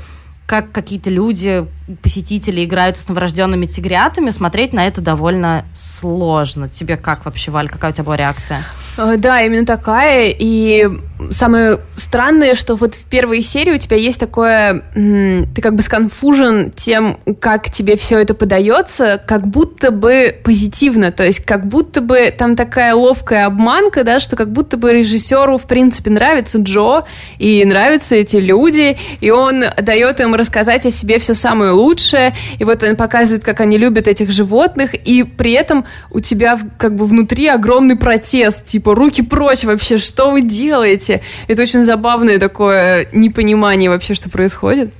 [0.50, 1.68] как какие-то люди,
[2.02, 6.68] посетители играют с новорожденными тигрятами, смотреть на это довольно сложно.
[6.68, 8.66] Тебе как вообще, Валь, какая у тебя была реакция?
[8.98, 10.36] Э, да, именно такая.
[10.36, 10.90] И
[11.32, 14.84] самое странное, что вот в первой серии у тебя есть такое...
[14.94, 21.12] Ты как бы сконфужен тем, как тебе все это подается, как будто бы позитивно.
[21.12, 25.58] То есть как будто бы там такая ловкая обманка, да, что как будто бы режиссеру
[25.58, 27.06] в принципе нравится Джо,
[27.38, 32.64] и нравятся эти люди, и он дает им рассказать о себе все самое лучшее, и
[32.64, 37.06] вот он показывает, как они любят этих животных, и при этом у тебя как бы
[37.06, 41.09] внутри огромный протест, типа, руки прочь вообще, что вы делаете?
[41.48, 44.94] Это очень забавное такое непонимание вообще, что происходит.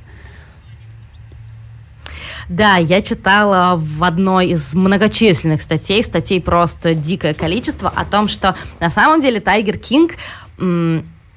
[2.50, 8.56] Да, я читала в одной из многочисленных статей, статей просто дикое количество, о том, что
[8.80, 10.14] на самом деле Тайгер Кинг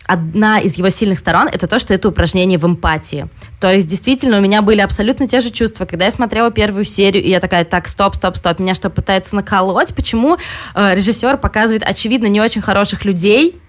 [0.06, 3.28] одна из его сильных сторон это то, что это упражнение в эмпатии.
[3.60, 7.22] То есть, действительно, у меня были абсолютно те же чувства, когда я смотрела первую серию,
[7.22, 9.94] и я такая, так, стоп, стоп, стоп, меня что, пытается наколоть?
[9.94, 10.38] Почему
[10.74, 13.60] э, режиссер показывает, очевидно, не очень хороших людей,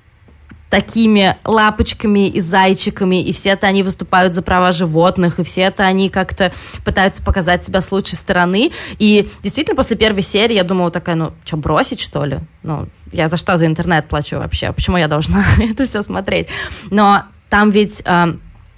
[0.73, 5.83] такими лапочками и зайчиками, и все это они выступают за права животных, и все это
[5.83, 6.51] они как-то
[6.83, 8.71] пытаются показать себя с лучшей стороны.
[8.97, 12.39] И действительно, после первой серии я думала такая, ну, что, бросить, что ли?
[12.63, 14.71] Ну, я за что за интернет плачу вообще?
[14.71, 16.47] Почему я должна это все смотреть?
[16.89, 18.01] Но там ведь...
[18.05, 18.33] Э,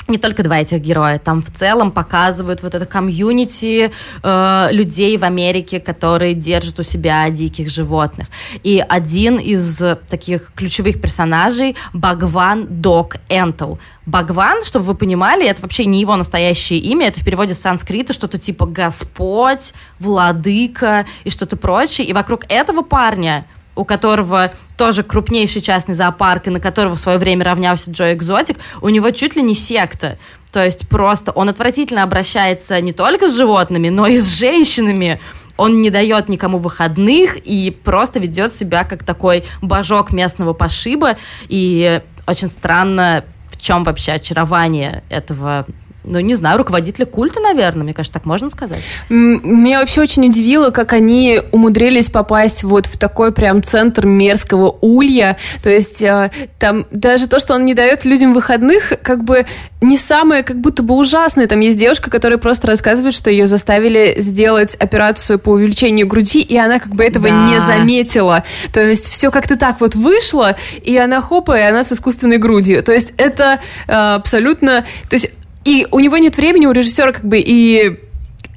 [0.07, 3.91] не только два этих героя, там в целом показывают вот это комьюнити
[4.21, 8.27] э, людей в Америке, которые держат у себя диких животных.
[8.63, 13.77] И один из таких ключевых персонажей Багван Док Энтл.
[14.05, 18.13] Багван, чтобы вы понимали, это вообще не его настоящее имя, это в переводе с санскрита
[18.13, 22.05] что-то типа Господь, Владыка и что-то прочее.
[22.05, 27.17] И вокруг этого парня у которого тоже крупнейший частный зоопарк, и на которого в свое
[27.17, 30.17] время равнялся Джо Экзотик, у него чуть ли не секта.
[30.51, 35.19] То есть просто он отвратительно обращается не только с животными, но и с женщинами.
[35.57, 41.17] Он не дает никому выходных и просто ведет себя как такой божок местного пошиба.
[41.47, 45.65] И очень странно, в чем вообще очарование этого
[46.05, 48.81] ну, не знаю, руководителя культа, наверное, мне кажется, так можно сказать.
[49.09, 55.37] Меня вообще очень удивило, как они умудрились попасть вот в такой прям центр мерзкого улья.
[55.63, 59.45] То есть э, там даже то, что он не дает людям выходных, как бы
[59.81, 61.47] не самое как будто бы ужасное.
[61.47, 66.57] Там есть девушка, которая просто рассказывает, что ее заставили сделать операцию по увеличению груди, и
[66.57, 67.47] она как бы этого да.
[67.47, 68.43] не заметила.
[68.71, 72.83] То есть все как-то так вот вышло, и она хопа, и она с искусственной грудью.
[72.83, 74.85] То есть это э, абсолютно...
[75.09, 75.31] То есть
[75.65, 77.99] и у него нет времени, у режиссера как бы и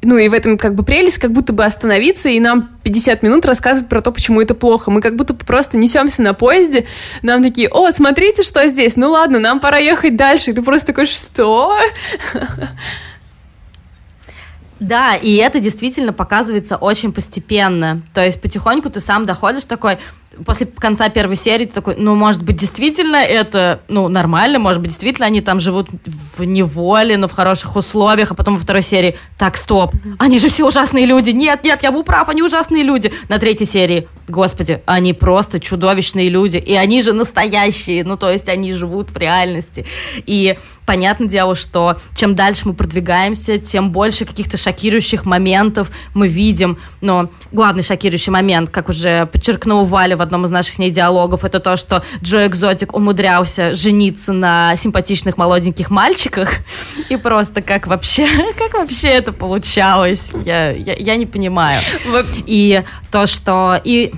[0.02, 3.44] ну и в этом как бы прелесть, как будто бы остановиться и нам 50 минут
[3.44, 4.90] рассказывать про то, почему это плохо.
[4.90, 6.86] Мы как будто бы просто несемся на поезде,
[7.22, 10.50] нам такие, о, смотрите, что здесь, ну ладно, нам пора ехать дальше.
[10.50, 11.76] И ты просто такой, что?
[14.80, 18.02] Да, и это действительно показывается очень постепенно.
[18.14, 19.98] То есть потихоньку ты сам доходишь такой,
[20.44, 24.90] после конца первой серии ты такой, ну, может быть, действительно это, ну, нормально, может быть,
[24.90, 25.88] действительно они там живут
[26.36, 30.48] в неволе, но в хороших условиях, а потом во второй серии, так, стоп, они же
[30.48, 33.12] все ужасные люди, нет, нет, я был прав, они ужасные люди.
[33.28, 38.48] На третьей серии, господи, они просто чудовищные люди, и они же настоящие, ну, то есть
[38.48, 39.86] они живут в реальности.
[40.26, 46.78] И понятное дело, что чем дальше мы продвигаемся, тем больше каких-то шокирующих моментов мы видим.
[47.00, 51.44] Но главный шокирующий момент, как уже подчеркнул Валя в одном из наших с ней диалогов,
[51.44, 56.50] это то, что Джо Экзотик умудрялся жениться на симпатичных молоденьких мальчиках.
[57.08, 58.28] И просто как вообще,
[58.58, 60.32] как вообще это получалось?
[60.44, 61.80] Я, я, я не понимаю.
[62.46, 63.80] И то, что...
[63.82, 64.12] И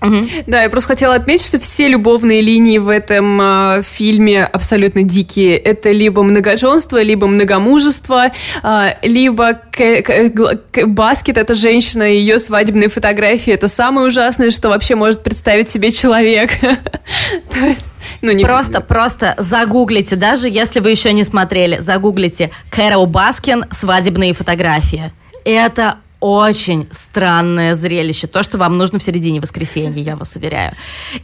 [0.00, 0.16] Угу.
[0.46, 5.56] Да, я просто хотела отметить, что все любовные линии в этом э, фильме абсолютно дикие.
[5.56, 8.26] Это либо многоженство, либо многомужество,
[8.62, 10.30] э, либо к- к-
[10.70, 15.90] к- баскет— это женщина, ее свадебные фотографии— это самое ужасное, что вообще может представить себе
[15.90, 16.52] человек.
[16.60, 17.86] То есть...
[18.22, 18.44] Ну, не...
[18.44, 25.12] Просто, просто загуглите, даже если вы еще не смотрели, загуглите Кэрол Баскин «Свадебные фотографии».
[25.44, 30.74] Это очень странное зрелище, то, что вам нужно в середине воскресенья, я вас уверяю.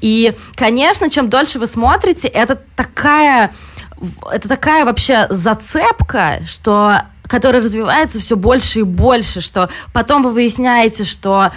[0.01, 3.53] И, конечно, чем дольше вы смотрите, это такая,
[4.31, 11.05] это такая вообще зацепка, что которая развивается все больше и больше, что потом вы выясняете,
[11.05, 11.51] что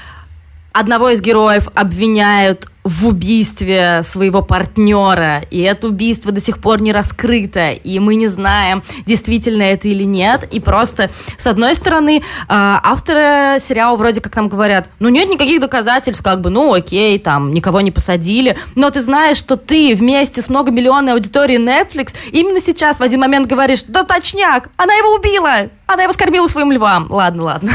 [0.72, 6.92] одного из героев обвиняют в убийстве своего партнера, и это убийство до сих пор не
[6.92, 12.80] раскрыто, и мы не знаем, действительно это или нет, и просто, с одной стороны, а,
[12.84, 17.54] авторы сериала вроде как нам говорят, ну нет никаких доказательств, как бы, ну окей, там,
[17.54, 23.00] никого не посадили, но ты знаешь, что ты вместе с многомиллионной аудиторией Netflix именно сейчас
[23.00, 27.08] в один момент говоришь, да точняк, она его убила, она его скормила своим львам.
[27.10, 27.72] Ладно, ладно.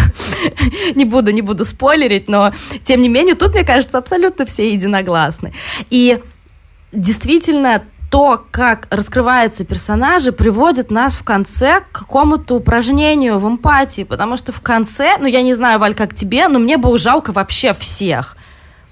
[0.95, 2.53] не буду, не буду спойлерить, но
[2.85, 5.02] тем не менее тут, мне кажется, абсолютно все единогласны.
[5.91, 6.23] И
[6.93, 14.37] действительно то, как раскрываются персонажи, приводит нас в конце к какому-то упражнению в эмпатии, потому
[14.37, 17.73] что в конце, ну я не знаю, Валь, как тебе, но мне было жалко вообще
[17.73, 18.37] всех.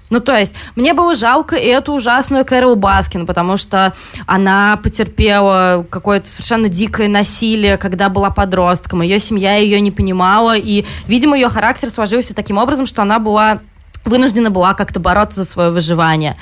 [0.09, 3.93] Ну, то есть, мне было жалко эту ужасную Кэрол Баскин, потому что
[4.27, 9.03] она потерпела какое-то совершенно дикое насилие, когда была подростком.
[9.03, 13.61] Ее семья ее не понимала, и, видимо, ее характер сложился таким образом, что она была
[14.05, 16.37] вынуждена была как-то бороться за свое выживание.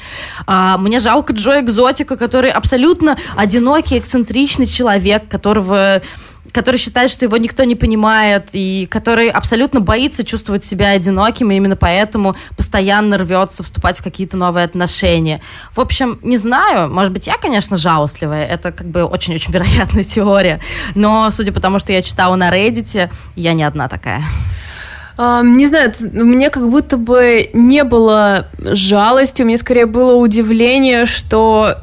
[0.48, 6.02] А, мне жалко Джо Экзотика, который абсолютно одинокий, эксцентричный человек, которого
[6.52, 11.56] который считает, что его никто не понимает, и который абсолютно боится чувствовать себя одиноким, и
[11.56, 15.42] именно поэтому постоянно рвется вступать в какие-то новые отношения.
[15.76, 20.60] В общем, не знаю, может быть, я, конечно, жалостливая, это как бы очень-очень вероятная теория,
[20.96, 24.24] но судя по тому, что я читала на Reddit, я не одна такая.
[25.20, 31.76] Не знаю, мне как будто бы не было жалости, у меня скорее было удивление, что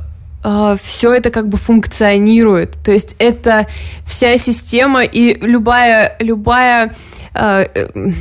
[0.42, 2.78] э, все это как бы функционирует.
[2.82, 3.66] То есть это
[4.06, 6.96] вся система и любая, любая
[7.34, 8.12] э, э,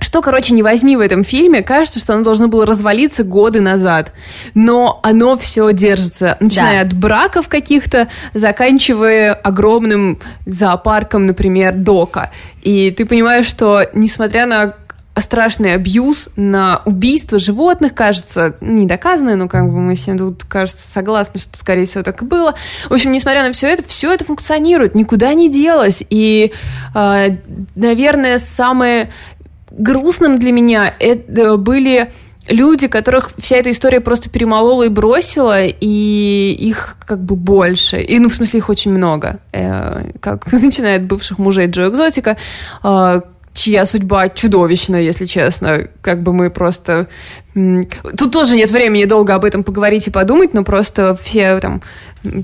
[0.00, 4.12] что, короче, не возьми в этом фильме, кажется, что оно должно было развалиться годы назад.
[4.54, 6.88] Но оно все держится, начиная да.
[6.88, 12.30] от браков каких-то, заканчивая огромным зоопарком, например, Дока.
[12.62, 14.74] И ты понимаешь, что несмотря на
[15.18, 20.88] страшный абьюз на убийство животных, кажется, не доказанное, но как бы мы все тут, кажется,
[20.90, 22.54] согласны, что, скорее всего, так и было.
[22.88, 26.02] В общем, несмотря на все это, все это функционирует, никуда не делось.
[26.08, 26.52] И,
[26.94, 27.28] э,
[27.74, 29.10] наверное, самое
[29.70, 32.10] грустным для меня это были
[32.46, 38.00] люди, которых вся эта история просто перемолола и бросила, и их как бы больше.
[38.00, 39.38] И, ну, в смысле, их очень много.
[39.52, 42.36] Э, как начиная от бывших мужей Джо Экзотика,
[42.82, 43.20] э,
[43.52, 45.88] чья судьба чудовищная, если честно.
[46.02, 47.08] Как бы мы просто...
[47.52, 51.82] Тут тоже нет времени долго об этом поговорить и подумать, но просто все там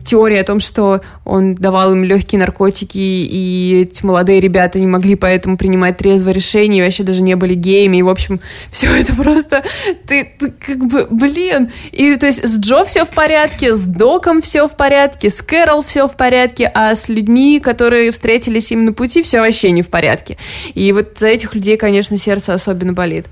[0.04, 5.14] теория о том, что он давал им легкие наркотики, и эти молодые ребята не могли
[5.14, 8.40] поэтому принимать трезвое решение, и вообще даже не были геями, и, в общем,
[8.70, 9.62] все это просто...
[10.06, 11.70] Ты, ты как бы, блин...
[11.92, 15.82] И, то есть, с Джо все в порядке, с Доком все в порядке, с Кэрол
[15.82, 19.88] все в порядке, а с людьми, которые встретились им на пути, все вообще не в
[19.88, 20.38] порядке.
[20.74, 23.26] И вот за этих людей, конечно, сердце особенно болит.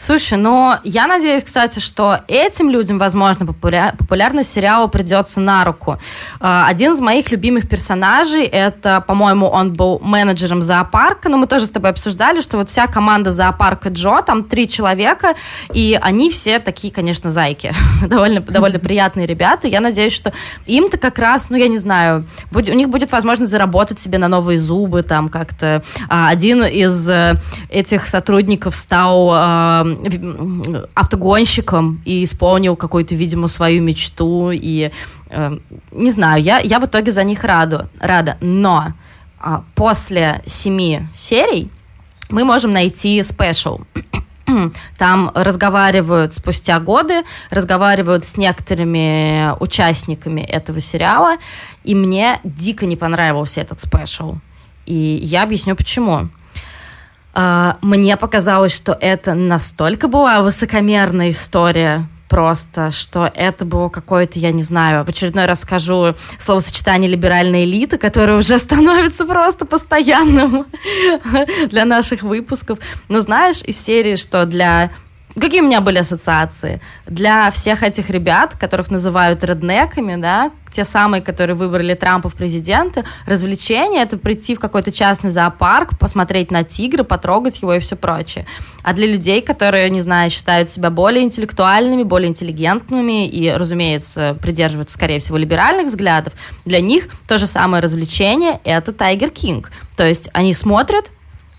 [0.00, 3.94] Слушай, но я надеюсь, кстати, что этим людям, возможно, популя...
[3.98, 5.98] популярность сериала придется на руку.
[6.40, 11.66] А, один из моих любимых персонажей, это, по-моему, он был менеджером зоопарка, но мы тоже
[11.66, 15.34] с тобой обсуждали, что вот вся команда зоопарка Джо, там три человека,
[15.74, 17.74] и они все такие, конечно, зайки.
[18.06, 19.66] довольно, довольно приятные ребята.
[19.66, 20.32] Я надеюсь, что
[20.64, 24.28] им-то как раз, ну, я не знаю, будет, у них будет возможность заработать себе на
[24.28, 25.82] новые зубы, там как-то.
[26.08, 27.34] А, один из э,
[27.68, 34.50] этих сотрудников стал а, автогонщиком и исполнил какую-то, видимо, свою мечту.
[34.52, 34.90] И
[35.30, 35.58] э,
[35.92, 38.36] не знаю, я, я в итоге за них раду, рада.
[38.40, 38.94] Но
[39.40, 41.70] э, после семи серий
[42.30, 43.80] мы можем найти спешл.
[44.98, 51.36] Там разговаривают спустя годы, разговаривают с некоторыми участниками этого сериала,
[51.84, 54.36] и мне дико не понравился этот спешл.
[54.86, 56.28] И я объясню почему.
[57.40, 64.50] А, мне показалось, что это настолько была высокомерная история, просто, что это было какое-то, я
[64.50, 70.66] не знаю, в очередной раз скажу словосочетание либеральной элиты, которое уже становится просто постоянным
[71.70, 72.80] для наших выпусков.
[73.06, 74.90] Но знаешь, из серии, что для
[75.40, 76.80] Какие у меня были ассоциации?
[77.06, 83.04] Для всех этих ребят, которых называют реднеками, да, те самые, которые выбрали Трампа в президенты,
[83.24, 88.46] развлечение— это прийти в какой-то частный зоопарк, посмотреть на тигра, потрогать его и все прочее.
[88.82, 94.94] А для людей, которые, не знаю, считают себя более интеллектуальными, более интеллигентными и, разумеется, придерживаются,
[94.94, 96.32] скорее всего, либеральных взглядов,
[96.64, 99.70] для них то же самое развлечение— это Тайгер Кинг.
[99.96, 101.10] То есть они смотрят,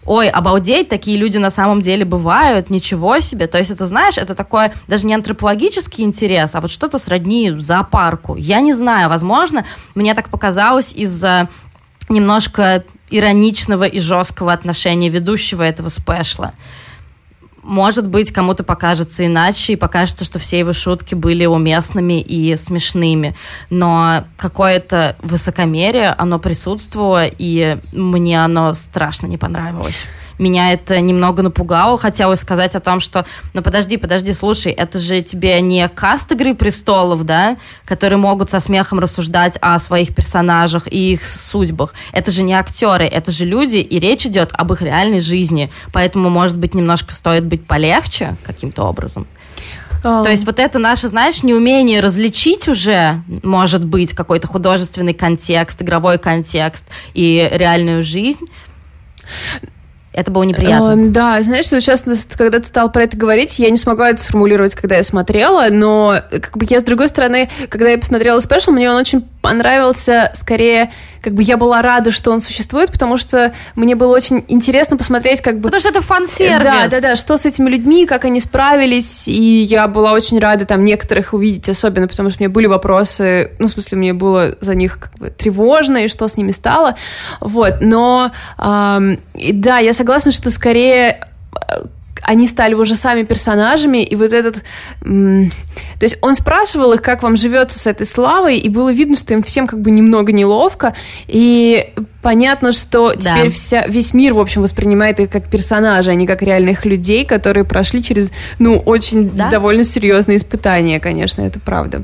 [0.10, 3.46] ой, обалдеть, такие люди на самом деле бывают, ничего себе.
[3.46, 8.36] То есть это, знаешь, это такой даже не антропологический интерес, а вот что-то сродни зоопарку.
[8.36, 11.48] Я не знаю, возможно, мне так показалось из-за
[12.10, 16.54] немножко ироничного и жесткого отношения ведущего этого спешла
[17.70, 23.36] может быть, кому-то покажется иначе, и покажется, что все его шутки были уместными и смешными.
[23.70, 30.06] Но какое-то высокомерие, оно присутствовало, и мне оно страшно не понравилось
[30.40, 31.98] меня это немного напугало.
[31.98, 36.56] Хотелось сказать о том, что, ну подожди, подожди, слушай, это же тебе не каст Игры
[36.56, 41.94] престолов, да, которые могут со смехом рассуждать о своих персонажах и их судьбах.
[42.14, 45.70] Это же не актеры, это же люди, и речь идет об их реальной жизни.
[45.92, 49.28] Поэтому, может быть, немножко стоит быть полегче каким-то образом.
[50.04, 50.24] Um.
[50.24, 56.18] То есть вот это наше, знаешь, неумение различить уже, может быть, какой-то художественный контекст, игровой
[56.18, 58.46] контекст и реальную жизнь.
[60.12, 60.94] Это было неприятно.
[60.94, 62.04] Uh, да, знаешь, вот сейчас,
[62.36, 66.22] когда ты стал про это говорить, я не смогла это сформулировать, когда я смотрела, но
[66.30, 70.92] как бы я, с другой стороны, когда я посмотрела спешл, мне он очень понравился скорее
[71.22, 75.42] как бы я была рада, что он существует, потому что мне было очень интересно посмотреть,
[75.42, 75.64] как бы...
[75.64, 76.64] Потому что это фан-сервис.
[76.64, 80.66] Да, да, да, что с этими людьми, как они справились, и я была очень рада
[80.66, 84.56] там некоторых увидеть, особенно потому что у меня были вопросы, ну, в смысле, мне было
[84.62, 86.96] за них как бы тревожно, и что с ними стало,
[87.42, 91.22] вот, но, эм, да, я согласна, что скорее
[92.22, 94.64] они стали уже сами персонажами, и вот этот...
[95.02, 99.34] То есть он спрашивал их, как вам живется с этой славой, и было видно, что
[99.34, 100.96] им всем как бы немного неловко,
[101.28, 103.38] и понятно, что да.
[103.38, 107.26] теперь вся, весь мир, в общем, воспринимает их как персонажей, а не как реальных людей,
[107.26, 109.50] которые прошли через, ну, очень да?
[109.50, 112.04] довольно серьезные испытания, конечно, это правда.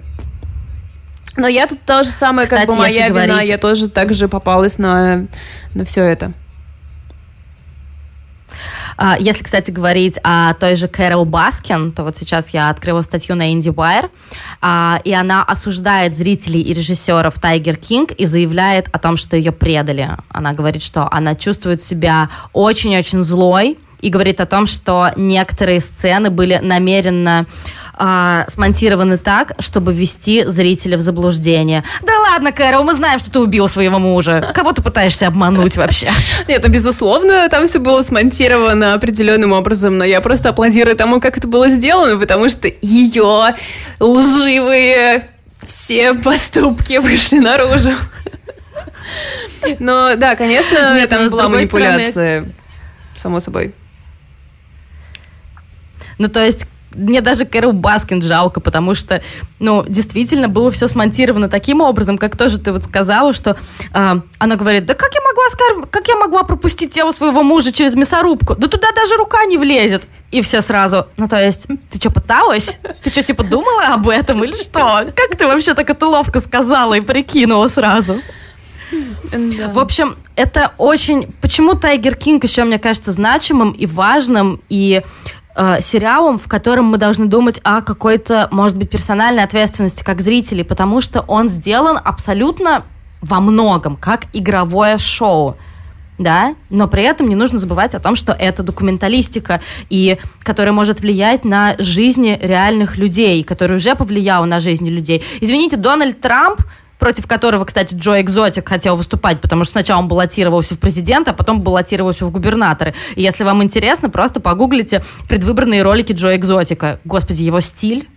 [1.38, 3.50] Но я тут то же самое, Кстати, как бы моя вина, говорить...
[3.50, 5.28] я тоже так же попалась на,
[5.74, 6.34] на все это.
[8.98, 13.36] А, если, кстати, говорить о той же Кэрол Баскин, то вот сейчас я открыла статью
[13.36, 14.10] на IndieWire,
[14.62, 19.52] а, и она осуждает зрителей и режиссеров Tiger King и заявляет о том, что ее
[19.52, 20.10] предали.
[20.30, 26.30] Она говорит, что она чувствует себя очень-очень злой, и говорит о том, что некоторые сцены
[26.30, 27.48] были намеренно
[27.98, 31.84] а, смонтированы так, чтобы ввести зрителя в заблуждение.
[32.02, 34.52] Да ладно, Кэрол, мы знаем, что ты убил своего мужа.
[34.54, 36.12] Кого ты пытаешься обмануть вообще?
[36.48, 41.38] Нет, ну, безусловно, там все было смонтировано определенным образом, но я просто аплодирую тому, как
[41.38, 43.56] это было сделано, потому что ее
[44.00, 45.30] лживые
[45.64, 47.94] все поступки вышли наружу.
[49.80, 52.56] Но да, конечно, Нет, там была манипуляция, стороны...
[53.20, 53.74] само собой.
[56.18, 59.22] Ну, то есть, мне даже Кэрол Баскин жалко, потому что,
[59.60, 64.56] ну, действительно было все смонтировано таким образом, как тоже ты вот сказала, что э, она
[64.56, 65.88] говорит, да как я могла, скар...
[65.90, 68.56] как я могла пропустить тело своего мужа через мясорубку?
[68.56, 70.04] Да туда даже рука не влезет.
[70.32, 72.80] И все сразу, ну, то есть, ты что, пыталась?
[73.04, 75.06] Ты что, типа, думала об этом или что?
[75.16, 78.20] Как ты вообще так это ловко сказала и прикинула сразу?
[79.32, 79.72] Да.
[79.72, 81.32] В общем, это очень...
[81.42, 85.02] Почему Тайгер Кинг еще, мне кажется, значимым и важным, и
[85.56, 90.64] э, сериалом, в котором мы должны думать о какой-то, может быть, персональной ответственности как зрители,
[90.64, 92.84] потому что он сделан абсолютно
[93.22, 95.58] во многом как игровое шоу
[96.18, 101.02] да, но при этом не нужно забывать о том, что это документалистика, и которая может
[101.02, 105.24] влиять на жизни реальных людей, которая уже повлияла на жизни людей.
[105.42, 106.62] Извините, Дональд Трамп
[107.00, 111.34] против которого, кстати, Джо Экзотик хотел выступать, потому что сначала он баллотировался в президента, а
[111.34, 112.94] потом баллотировался в губернаторы.
[113.16, 117.00] И если вам интересно, просто погуглите предвыборные ролики Джо Экзотика.
[117.04, 118.08] Господи, его стиль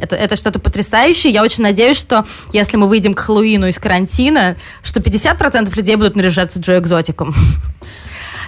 [0.00, 1.32] это, это что-то потрясающее.
[1.32, 6.16] Я очень надеюсь, что если мы выйдем к Хэллоуину из карантина, что 50% людей будут
[6.16, 7.34] наряжаться Джо Экзотиком.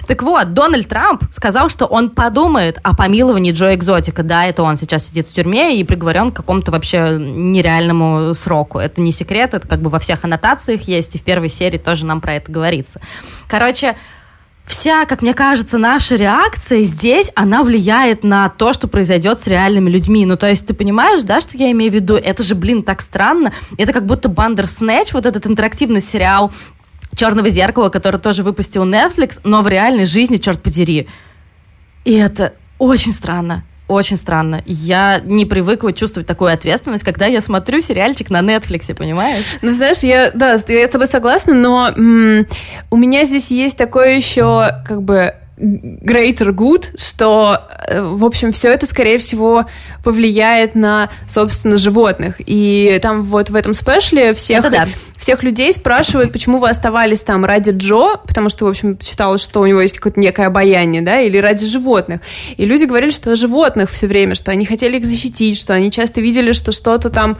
[0.09, 4.23] Так вот, Дональд Трамп сказал, что он подумает о помиловании Джо Экзотика.
[4.23, 8.79] Да, это он сейчас сидит в тюрьме и приговорен к какому-то вообще нереальному сроку.
[8.79, 12.07] Это не секрет, это как бы во всех аннотациях есть, и в первой серии тоже
[12.07, 12.99] нам про это говорится.
[13.47, 13.97] Короче,
[14.65, 19.91] вся, как мне кажется, наша реакция здесь, она влияет на то, что произойдет с реальными
[19.91, 20.25] людьми.
[20.25, 22.15] Ну, то есть, ты понимаешь, да, что я имею в виду?
[22.15, 23.53] Это же, блин, так странно.
[23.77, 26.51] Это как будто Бандерснэч, вот этот интерактивный сериал
[27.15, 31.07] Черного зеркала, который тоже выпустил Netflix, но в реальной жизни, черт подери.
[32.05, 33.63] И это очень странно.
[33.87, 34.61] Очень странно.
[34.67, 39.43] Я не привыкла чувствовать такую ответственность, когда я смотрю сериальчик на Netflix, понимаешь?
[39.63, 42.45] Ну, знаешь, я, да, я с тобой согласна, но м-
[42.91, 48.71] у меня здесь есть такое еще, как бы, greater good, что, э, в общем, все
[48.71, 49.65] это, скорее всего,
[50.03, 52.35] повлияет на, собственно, животных.
[52.45, 54.87] И там вот в этом спешле всех, да.
[55.17, 59.59] всех людей спрашивают, почему вы оставались там ради Джо, потому что, в общем, считалось, что
[59.61, 62.21] у него есть какое-то некое обаяние, да, или ради животных.
[62.55, 66.21] И люди говорили, что животных все время, что они хотели их защитить, что они часто
[66.21, 67.37] видели, что что-то там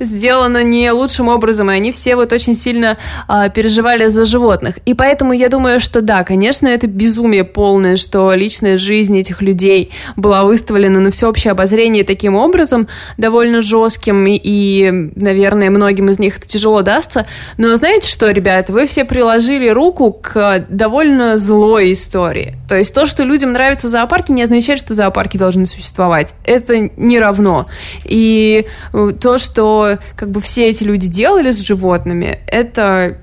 [0.00, 2.96] сделано не лучшим образом, и они все вот очень сильно
[3.28, 4.78] а, переживали за животных.
[4.84, 9.90] И поэтому я думаю, что да, конечно, это безумие полное, что личная жизнь этих людей
[10.16, 16.38] была выставлена на всеобщее обозрение таким образом, довольно жестким, и, и наверное, многим из них
[16.38, 17.26] это тяжело дастся.
[17.56, 22.56] Но знаете что, ребята, вы все приложили руку к довольно злой истории.
[22.68, 26.34] То есть то, что людям нравятся зоопарки, не означает, что зоопарки должны существовать.
[26.44, 27.66] Это не равно.
[28.04, 33.18] И э, то, что как бы все эти люди делали с животными, это...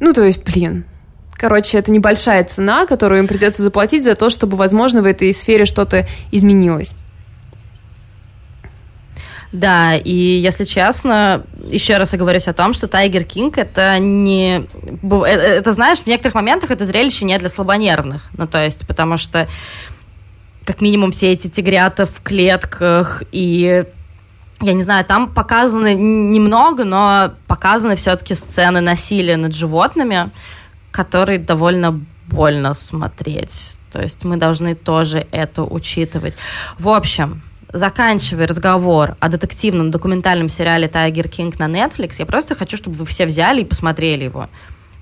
[0.00, 0.84] Ну, то есть, блин,
[1.40, 5.64] Короче, это небольшая цена, которую им придется заплатить за то, чтобы, возможно, в этой сфере
[5.64, 6.96] что-то изменилось.
[9.50, 14.66] Да, и если честно, еще раз оговорюсь о том, что Тайгер Кинг это не...
[15.02, 18.28] Это, это, знаешь, в некоторых моментах это зрелище не для слабонервных.
[18.36, 19.48] Ну, то есть, потому что
[20.66, 23.84] как минимум все эти тигрята в клетках и
[24.60, 30.30] я не знаю, там показаны немного, но показаны все-таки сцены насилия над животными,
[30.90, 33.78] которые довольно больно смотреть.
[33.92, 36.34] То есть мы должны тоже это учитывать.
[36.78, 37.42] В общем,
[37.72, 43.06] заканчивая разговор о детективном документальном сериале «Тайгер Кинг» на Netflix, я просто хочу, чтобы вы
[43.06, 44.48] все взяли и посмотрели его.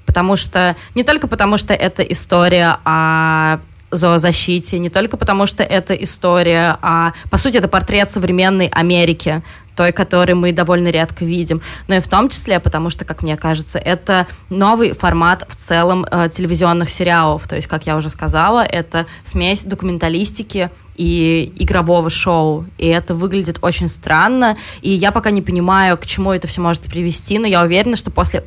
[0.07, 3.59] Потому что, не только потому, что это история о
[3.91, 9.43] зоозащите, не только потому, что это история, а по сути это портрет современной Америки,
[9.79, 13.37] той, которую мы довольно редко видим, но и в том числе потому, что, как мне
[13.37, 17.47] кажется, это новый формат в целом э, телевизионных сериалов.
[17.47, 22.67] То есть, как я уже сказала, это смесь документалистики и игрового шоу.
[22.77, 24.57] И это выглядит очень странно.
[24.83, 28.11] И я пока не понимаю, к чему это все может привести, но я уверена, что
[28.11, 28.43] после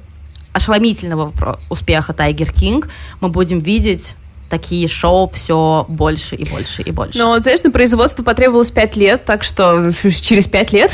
[0.52, 1.32] ошеломительного
[1.70, 2.90] успеха Тайгер Кинг
[3.22, 4.16] мы будем видеть
[4.52, 7.18] такие шоу все больше и больше и больше.
[7.18, 10.92] Ну, знаешь, на производство потребовалось пять лет, так что через пять лет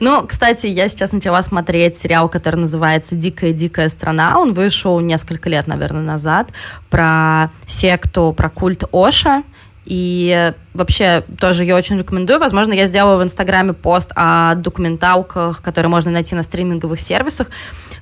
[0.00, 4.38] ну, кстати, я сейчас начала смотреть сериал, который называется «Дикая-дикая страна».
[4.40, 6.48] Он вышел несколько лет, наверное, назад,
[6.88, 9.42] про секту, про культ Оша.
[9.84, 12.38] И вообще тоже ее очень рекомендую.
[12.38, 17.48] Возможно, я сделала в Инстаграме пост о документалках, которые можно найти на стриминговых сервисах.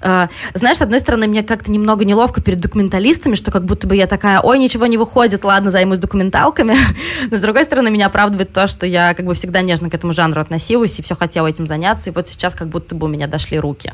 [0.00, 3.96] Э, знаешь, с одной стороны, мне как-то немного неловко перед документалистами, что как будто бы
[3.96, 6.76] я такая, ой, ничего не выходит, ладно, займусь документалками.
[7.30, 10.12] Но с другой стороны, меня оправдывает то, что я как бы всегда нежно к этому
[10.12, 13.26] жанру относилась и все хотела этим заняться, и вот сейчас как будто бы у меня
[13.26, 13.92] дошли руки.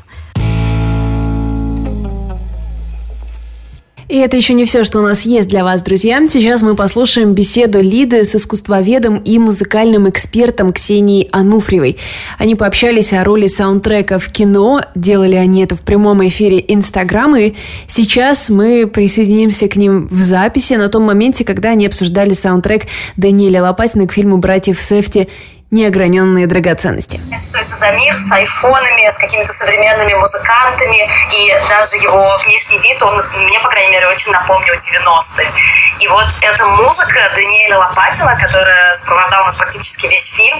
[4.09, 6.19] И это еще не все, что у нас есть для вас, друзья.
[6.27, 11.97] Сейчас мы послушаем беседу Лиды с искусствоведом и музыкальным экспертом Ксенией Ануфриевой.
[12.39, 17.53] Они пообщались о роли саундтрека в кино, делали они это в прямом эфире Инстаграм, и
[17.85, 22.85] сейчас мы присоединимся к ним в записи на том моменте, когда они обсуждали саундтрек
[23.15, 25.27] Даниэля Лопатина к фильму «Братьев Сефти»
[25.71, 27.21] неограненные драгоценности.
[27.41, 33.01] Что это за мир с айфонами, с какими-то современными музыкантами, и даже его внешний вид,
[33.03, 35.51] он мне, по крайней мере, очень напомнил 90-е.
[35.99, 40.59] И вот эта музыка Даниэля Лопатина, которая сопровождала нас практически весь фильм,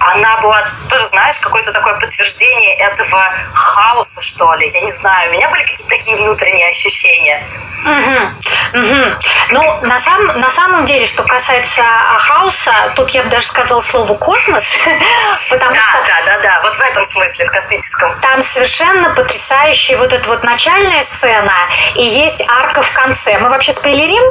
[0.00, 3.22] она была тоже, знаешь, какое-то такое подтверждение этого
[3.54, 4.68] хаоса, что ли.
[4.68, 7.42] Я не знаю, у меня были какие-то такие внутренние ощущения.
[7.82, 8.80] Угу.
[8.80, 9.16] Угу.
[9.52, 11.82] Ну, на, сам, на самом деле, что касается
[12.18, 14.76] хаоса, тут я бы даже сказала слово «космос», космос,
[15.50, 15.98] потому да, что...
[16.06, 18.18] Да, да, да, вот в этом смысле, в космическом.
[18.20, 21.52] Там совершенно потрясающая вот эта вот начальная сцена,
[21.94, 23.38] и есть арка в конце.
[23.38, 24.22] Мы вообще спойлерим?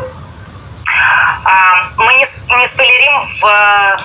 [1.43, 2.26] А, мы не,
[2.57, 4.03] не спойлерим в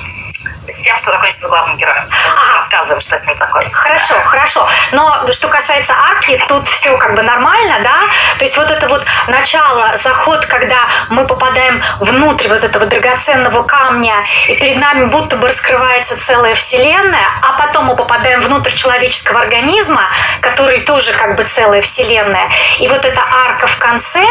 [0.68, 2.04] с тем, что закончится главным героем.
[2.10, 2.56] Ага.
[2.56, 3.76] Рассказываем, что с ним закончится.
[3.76, 4.68] Хорошо, хорошо.
[4.92, 7.98] Но что касается арки, тут все как бы нормально, да?
[8.38, 14.16] То есть вот это вот начало, заход, когда мы попадаем внутрь вот этого драгоценного камня,
[14.48, 20.08] и перед нами будто бы раскрывается целая вселенная, а потом мы попадаем внутрь человеческого организма,
[20.40, 22.50] который тоже как бы целая вселенная.
[22.78, 24.24] И вот эта арка в конце,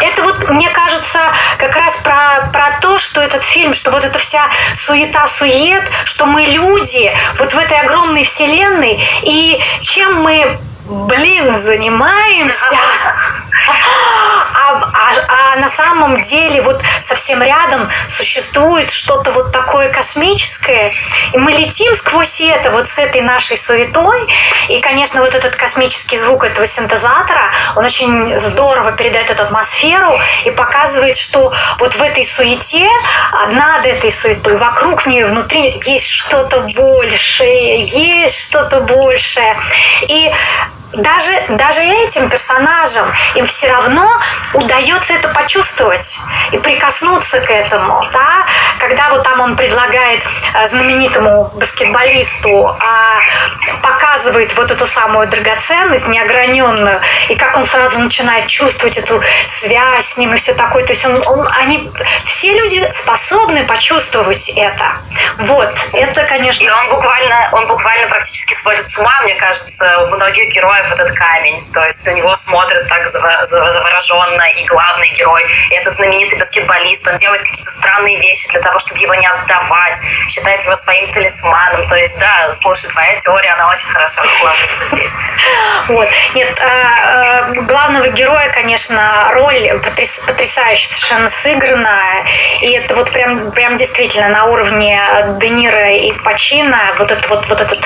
[0.00, 4.18] это вот, мне кажется, как раз про, про то, что этот фильм, что вот эта
[4.18, 10.56] вся суета, суета, свет, что мы люди вот в этой огромной вселенной, и чем мы,
[10.88, 12.76] блин, занимаемся,
[15.52, 20.90] а, а на самом деле вот совсем рядом существует что-то вот такое космическое,
[21.32, 24.28] и мы летим сквозь это, вот с этой нашей суетой,
[24.68, 30.10] и, конечно, вот этот космический звук этого синтезатора, он очень здорово передает эту атмосферу
[30.44, 32.88] и показывает, что вот в этой суете,
[33.52, 39.58] над этой суетой, вокруг нее, внутри есть что-то большее, есть что-то большее.
[40.08, 40.32] И
[40.92, 44.20] даже, даже этим персонажам им все равно
[44.52, 46.18] удается это почувствовать
[46.50, 48.46] и прикоснуться к этому, да,
[48.78, 50.22] когда вот там он предлагает
[50.54, 53.20] э, знаменитому баскетболисту, а,
[53.82, 60.16] показывает вот эту самую драгоценность неограненную, и как он сразу начинает чувствовать эту связь с
[60.18, 61.90] ним и все такое, то есть он, он, они,
[62.26, 64.96] все люди способны почувствовать это.
[65.38, 66.64] Вот, это, конечно...
[66.64, 71.12] И он буквально, он буквально практически сводит с ума, мне кажется, у многих героев этот
[71.12, 71.64] камень.
[71.72, 77.16] То есть на него смотрят так завороженно и главный герой, и этот знаменитый баскетболист, он
[77.16, 81.86] делает какие-то странные вещи для того, чтобы его не отдавать, считает его своим талисманом.
[81.88, 85.12] То есть, да, слушай, твоя теория, она очень хорошо укладывается здесь.
[85.88, 86.08] Вот.
[86.34, 92.24] Нет, а, а, главного героя, конечно, роль потрясающе совершенно сыгранная,
[92.60, 95.00] и это вот прям, прям действительно на уровне
[95.40, 97.80] Де Ниро и Пачино, вот этот вот, вот этот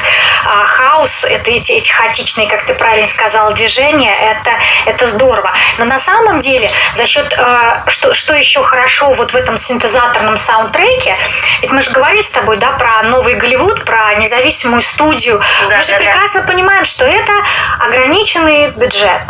[0.44, 4.50] а, хаос, это эти, эти хаотичные, как ты правильно сказал, движения, это,
[4.84, 5.52] это здорово.
[5.78, 10.38] Но на самом деле, за счет, э, что, что еще хорошо вот в этом синтезаторном
[10.38, 11.16] саундтреке,
[11.62, 15.42] ведь мы же говорили с тобой, да, про новый Голливуд, про независимую студию.
[15.68, 16.46] Да, мы же да, прекрасно да.
[16.46, 17.32] понимаем, что это
[17.80, 19.22] ограниченный бюджет,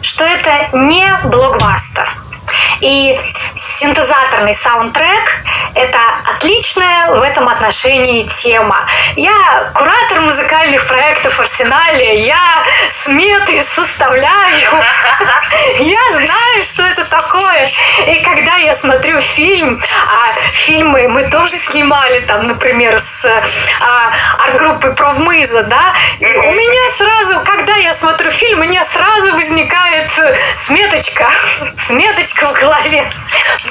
[0.00, 2.10] что это не блокбастер
[2.80, 3.18] и
[3.56, 5.42] синтезаторный саундтрек–
[5.74, 8.86] это отличная в этом отношении тема.
[9.16, 14.56] Я куратор музыкальных проектов «Арсенале», я сметы составляю,
[15.78, 17.68] я знаю, что это такое.
[18.06, 24.10] И когда я смотрю фильм, а фильмы мы тоже снимали, там, например, с а,
[24.44, 30.10] арт-группой Провмыза, да, у меня сразу, когда я смотрю фильм, у меня сразу возникает
[30.56, 31.30] сметочка,
[31.78, 33.06] сметочка в голове.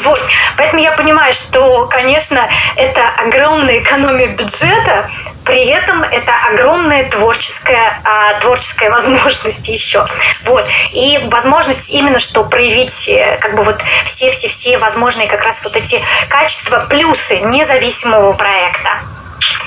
[0.04, 0.20] Вот.
[0.58, 5.10] Поэтому я понимаю, что, конечно, это огромная экономия бюджета,
[5.46, 10.06] при этом это огромная творческая, а, творческая возможность еще.
[10.46, 10.66] Вот.
[10.94, 16.02] И возможность именно что проявить э, как бы вот все-все-все возможные как раз вот эти
[16.30, 19.00] качества, плюсы независимого проекта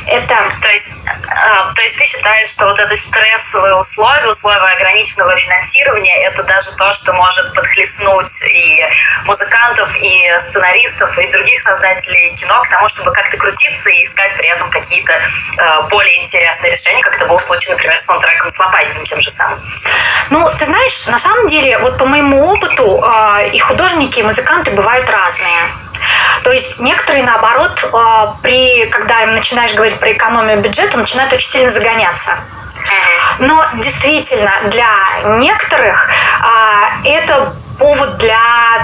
[0.06, 0.36] это...
[0.60, 6.24] То есть, э, то есть ты считаешь, что вот это стрессовые условия, условия ограниченного финансирования,
[6.24, 8.86] это даже то, что может подхлестнуть и
[9.24, 14.48] музыкантов, и сценаристов, и других создателей кино к тому, чтобы как-то крутиться и искать при
[14.48, 18.58] этом какие-то э, более интересные решения, как это было в случае, например, с саундтреком с
[18.58, 19.60] Лопатиным тем же самым.
[20.30, 24.70] Ну, ты знаешь, на самом деле, вот по моему опыту, э, и художники, и музыканты
[24.70, 25.81] бывают разные.
[26.44, 31.48] То есть некоторые, наоборот, э, при, когда им начинаешь говорить про экономию бюджета, начинают очень
[31.48, 32.36] сильно загоняться.
[33.38, 38.38] Но действительно, для некоторых а, это повод для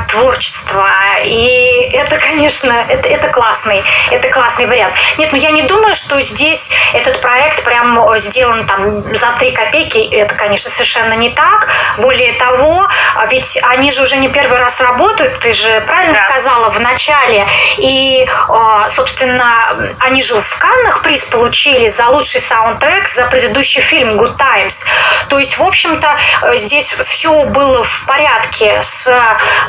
[0.09, 0.89] творчества.
[1.25, 4.95] И это, конечно, это, это классный, это классный вариант.
[5.19, 9.99] Нет, ну я не думаю, что здесь этот проект прям сделан там за три копейки.
[10.15, 11.69] Это, конечно, совершенно не так.
[11.99, 12.89] Более того,
[13.31, 16.21] ведь они же уже не первый раз работают, ты же правильно да.
[16.21, 17.47] сказала в начале.
[17.79, 24.11] И, а, собственно, они же в Каннах приз получили за лучший саундтрек за предыдущий фильм
[24.11, 24.85] Good Times.
[25.29, 26.17] То есть, в общем-то,
[26.55, 29.09] здесь все было в порядке с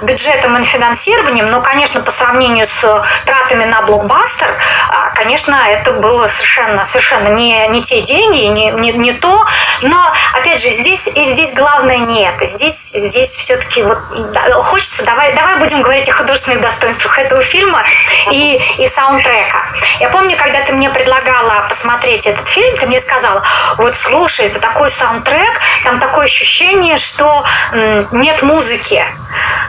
[0.09, 2.81] бюджетом и финансированием, но, конечно, по сравнению с
[3.25, 4.47] тратами на блокбастер,
[4.89, 9.45] а, конечно, это было совершенно, совершенно не, не те деньги, не, не, не то.
[9.83, 12.47] Но, опять же, здесь, и здесь главное не это.
[12.47, 13.99] Здесь, здесь все-таки вот
[14.31, 17.83] да, хочется, давай, давай будем говорить о художественных достоинствах этого фильма
[18.31, 19.65] и, и саундтрека.
[19.99, 23.43] Я помню, когда ты мне предлагала посмотреть этот фильм, ты мне сказала,
[23.77, 27.45] вот слушай, это такой саундтрек, там такое ощущение, что
[28.11, 29.05] нет музыки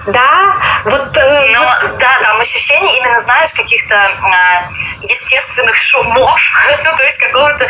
[0.06, 0.54] да,
[0.84, 1.16] вот...
[1.16, 1.98] Э, Но, вот...
[1.98, 4.68] да, там ощущение именно, знаешь, каких-то э,
[5.02, 6.40] естественных шумов,
[6.84, 7.68] ну, то есть какого-то э,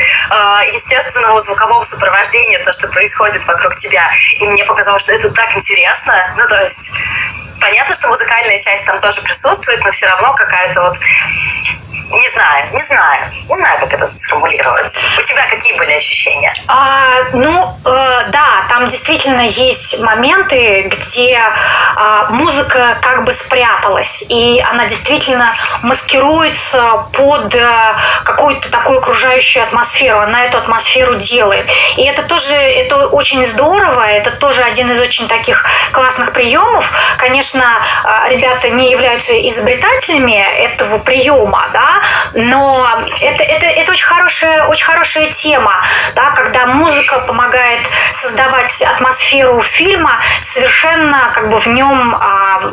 [0.73, 4.11] естественного звукового сопровождения, то, что происходит вокруг тебя.
[4.39, 6.93] И мне показалось, что это так интересно, ну, то есть
[7.61, 10.97] понятно, что музыкальная часть там тоже присутствует, но все равно какая-то вот
[12.11, 13.25] не знаю, не знаю.
[13.49, 14.97] Не знаю, как это сформулировать.
[15.19, 16.53] У тебя какие были ощущения?
[16.67, 24.61] А, ну, э, да, там действительно есть моменты, где э, музыка как бы спряталась, и
[24.71, 25.53] она действительно
[25.83, 27.95] маскируется под э,
[28.25, 30.21] какую-то такую окружающую атмосферу.
[30.21, 31.67] Она эту атмосферу делает.
[31.97, 36.91] И это тоже, это очень здорово, это тоже один из очень таких классных приемов.
[37.19, 37.65] Конечно,
[38.05, 42.00] э, ребята не являются изобретателями этого приема, да,
[42.35, 42.87] но
[43.21, 45.83] это, это, это очень, хорошая, очень хорошая тема,
[46.15, 52.73] да, когда музыка помогает создавать атмосферу фильма, совершенно как бы в нем а,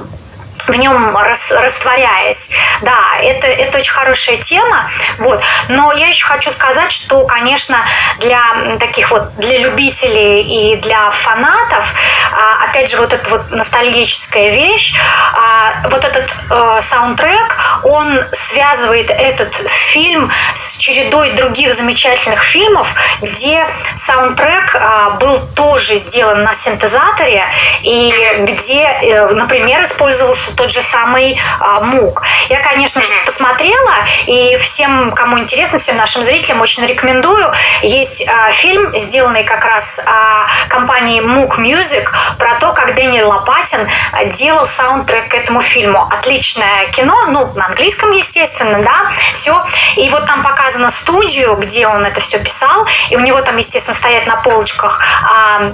[0.67, 2.51] в нем рас, растворяясь.
[2.81, 4.89] Да, это, это очень хорошая тема.
[5.17, 5.41] Вот.
[5.69, 7.85] Но я еще хочу сказать, что, конечно,
[8.19, 11.93] для таких вот, для любителей и для фанатов,
[12.31, 14.93] а, опять же, вот эта вот ностальгическая вещь,
[15.33, 23.65] а, вот этот э, саундтрек, он связывает этот фильм с чередой других замечательных фильмов, где
[23.95, 27.45] саундтрек а, был тоже сделан на синтезаторе,
[27.81, 32.23] и где, э, например, использовался тот же самый а, мук.
[32.49, 33.93] Я, конечно же, посмотрела,
[34.25, 37.53] и всем, кому интересно, всем нашим зрителям очень рекомендую.
[37.81, 42.05] Есть а, фильм, сделанный как раз а, компанией Mook Music,
[42.37, 43.87] про то, как Дэниел Лопатин
[44.33, 46.07] делал саундтрек к этому фильму.
[46.09, 49.63] Отличное кино, ну, на английском, естественно, да, все.
[49.95, 53.95] И вот там показано студию, где он это все писал, и у него там, естественно,
[53.95, 55.71] стоят на полочках а,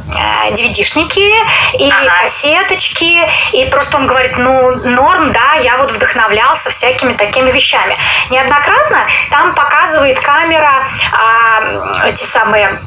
[0.52, 1.32] DVD-шники
[1.80, 2.22] и ага.
[2.24, 7.98] кассеточки, и просто он говорит, ну, норм, да, я вот вдохновлялся всякими такими вещами.
[8.30, 12.80] Неоднократно там показывает камера а, эти самые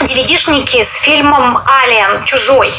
[0.00, 2.24] DVD-шники с фильмом «Алиен.
[2.24, 2.72] Чужой».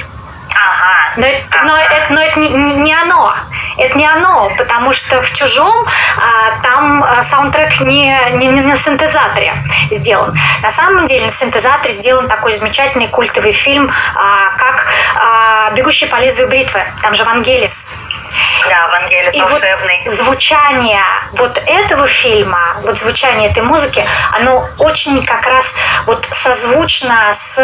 [0.55, 1.13] Ага.
[1.17, 1.65] Но, это, ага.
[1.65, 3.35] но, это, но это не, не оно.
[3.77, 5.85] Это не оно, потому что в «Чужом»
[6.17, 9.53] а, там а, саундтрек не, не, не на синтезаторе
[9.91, 10.37] сделан.
[10.61, 16.17] На самом деле на синтезаторе сделан такой замечательный культовый фильм, а, как а, «Бегущий по
[16.17, 16.83] лезвию бритвы».
[17.01, 17.95] Там же Вангелис
[18.67, 20.01] да, Вангелис и волшебный.
[20.05, 25.75] Вот звучание вот этого фильма, вот звучание этой музыки, оно очень как раз
[26.05, 27.59] вот созвучно с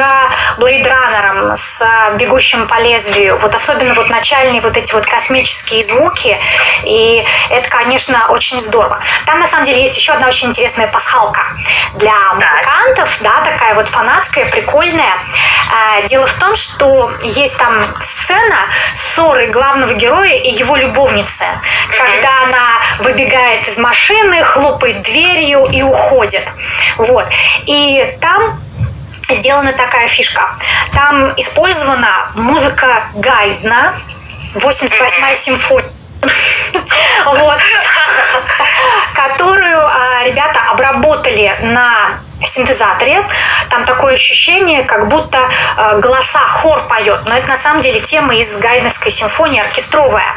[0.58, 1.84] Runner, с
[2.18, 3.38] «Бегущим по лезвию».
[3.38, 6.38] Вот особенно вот начальные вот эти вот космические звуки.
[6.84, 9.00] И это, конечно, очень здорово.
[9.26, 11.48] Там, на самом деле, есть еще одна очень интересная пасхалка
[11.96, 15.14] для музыкантов, да, такая вот фанатская, прикольная.
[15.72, 21.46] А, дело в том, что есть там сцена ссоры главного героя и его любовницы,
[21.90, 26.48] когда она выбегает из машины, хлопает дверью и уходит.
[26.98, 27.26] Вот.
[27.66, 28.60] И там
[29.30, 30.50] сделана такая фишка.
[30.94, 33.94] Там использована музыка Гайдна,
[34.56, 35.90] 88-я симфония.
[37.26, 37.60] Вот.
[39.14, 43.26] Которую а, ребята обработали на синтезаторе.
[43.70, 47.22] Там такое ощущение, как будто э, голоса, хор поет.
[47.26, 50.36] Но это на самом деле тема из Гайдновской симфонии, оркестровая.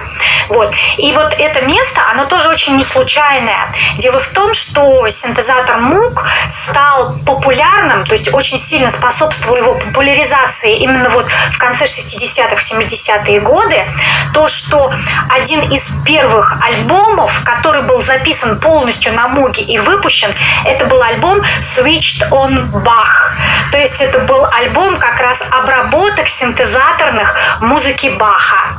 [0.48, 0.74] Вот.
[0.96, 3.72] И вот это место, оно тоже очень не случайное.
[3.98, 10.78] Дело в том, что синтезатор МУК стал популярным, то есть очень сильно способствовал его популяризации
[10.78, 13.84] именно вот в конце 60-х, 70-е годы.
[14.32, 14.92] То, что
[15.28, 20.34] один из первых альбомов, который был записан полностью на Муге и выпущен,
[20.64, 23.34] это был альбом Sweet Switched on Bach.
[23.72, 28.74] То есть это был альбом как раз обработок синтезаторных музыки Баха.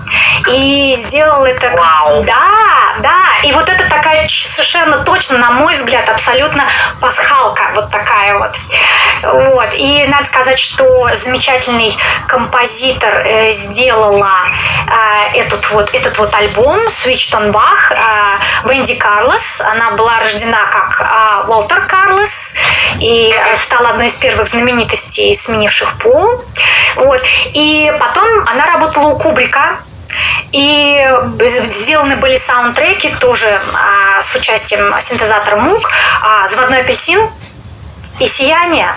[0.48, 1.70] И сделал это...
[1.76, 2.24] Вау.
[2.24, 3.22] Да, да.
[3.44, 6.64] И вот это такая совершенно точно, на мой взгляд, абсолютно
[7.00, 7.72] пасхалка.
[7.74, 8.52] Вот такая вот.
[9.24, 9.70] Вот.
[9.74, 11.96] И надо сказать, что замечательный
[12.28, 14.32] композитор э, сделала
[14.88, 19.62] э, этот, вот, этот вот альбом Switched on Bach э, Венди Карлос.
[19.62, 22.54] Она была рождена как э, Уолтер Карлос
[23.00, 26.44] и стала одной из первых знаменитостей, сменивших пол.
[26.96, 27.22] Вот.
[27.54, 29.78] И потом она работала у Кубрика,
[30.52, 31.08] и
[31.48, 35.90] сделаны были саундтреки тоже а, с участием синтезатора Мук,
[36.22, 37.30] а, «Заводной апельсин»
[38.20, 38.96] и «Сияние»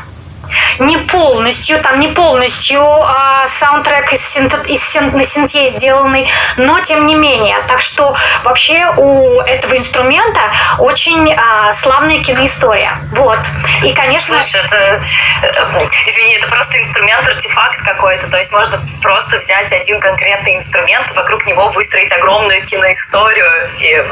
[0.79, 6.81] не полностью, там не полностью а, саундтрек из, синт, из синт, на синте сделанный, но
[6.81, 7.63] тем не менее.
[7.69, 10.41] Так что вообще у этого инструмента
[10.79, 12.99] очень а, славная киноистория.
[13.13, 13.39] Вот.
[13.83, 14.43] И, конечно...
[14.43, 15.01] Слушай, это,
[15.43, 18.31] э, извини, это просто инструмент, артефакт какой-то.
[18.31, 23.47] То есть можно просто взять один конкретный инструмент, вокруг него выстроить огромную киноисторию
[23.79, 24.03] и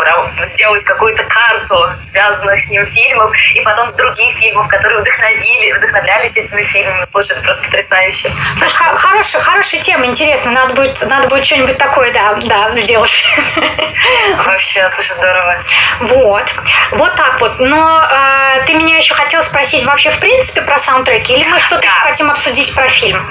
[0.47, 6.37] сделать какую-то карту связанных с ним фильмов, и потом других фильмов, которые вдохновили, вдохновляли с
[6.37, 7.05] этими фильмами.
[7.05, 8.31] Слушай, это просто потрясающе.
[8.59, 10.51] Слушай, хорошая, хорошая тема, интересно.
[10.53, 13.25] Надо будет, надо будет что-нибудь такое, да, да, сделать.
[14.47, 15.57] Вообще, слушай, здорово.
[16.01, 16.45] Вот.
[16.93, 17.61] Вот так вот.
[17.61, 21.83] Но э, ты меня еще хотел спросить вообще в принципе про саундтреки, или мы что-то
[21.83, 21.89] да.
[21.89, 23.29] еще хотим обсудить про фильм?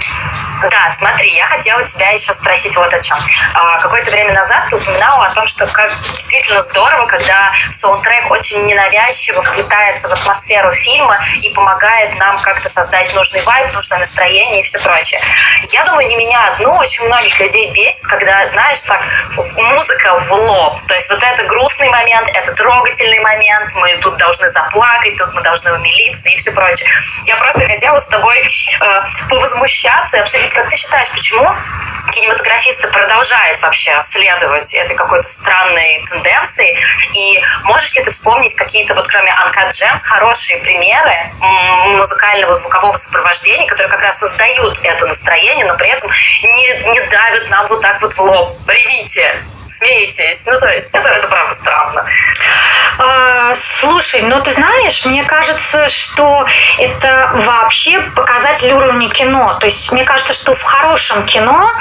[0.69, 3.17] Да, смотри, я хотела тебя еще спросить вот о чем.
[3.53, 8.65] А, какое-то время назад ты упоминала о том, что как действительно здорово, когда саундтрек очень
[8.65, 14.63] ненавязчиво вплетается в атмосферу фильма и помогает нам как-то создать нужный вайб, нужное настроение и
[14.63, 15.21] все прочее.
[15.73, 19.03] Я думаю, не меня одну, очень многих людей бесит, когда, знаешь, так,
[19.57, 20.79] музыка в лоб.
[20.87, 25.41] То есть вот это грустный момент, это трогательный момент, мы тут должны заплакать, тут мы
[25.41, 26.89] должны умилиться и все прочее.
[27.25, 31.53] Я просто хотела с тобой э, повозмущаться и обсудить как ты считаешь, почему
[32.11, 36.75] кинематографисты продолжают вообще следовать этой какой-то странной тенденции.
[37.13, 41.31] И можешь ли ты вспомнить какие-то, вот кроме Uncut Gems, хорошие примеры
[41.97, 46.09] музыкального звукового сопровождения, которые как раз создают это настроение, но при этом
[46.43, 48.57] не, не давят нам вот так вот в лоб.
[48.67, 49.35] Ревите!
[49.79, 50.45] Смеетесь.
[50.45, 52.05] Ну, то есть, это, это правда странно.
[52.97, 56.45] А, слушай, ну ты знаешь, мне кажется, что
[56.77, 59.57] это вообще показатель уровня кино.
[59.59, 61.71] То есть, мне кажется, что в хорошем кино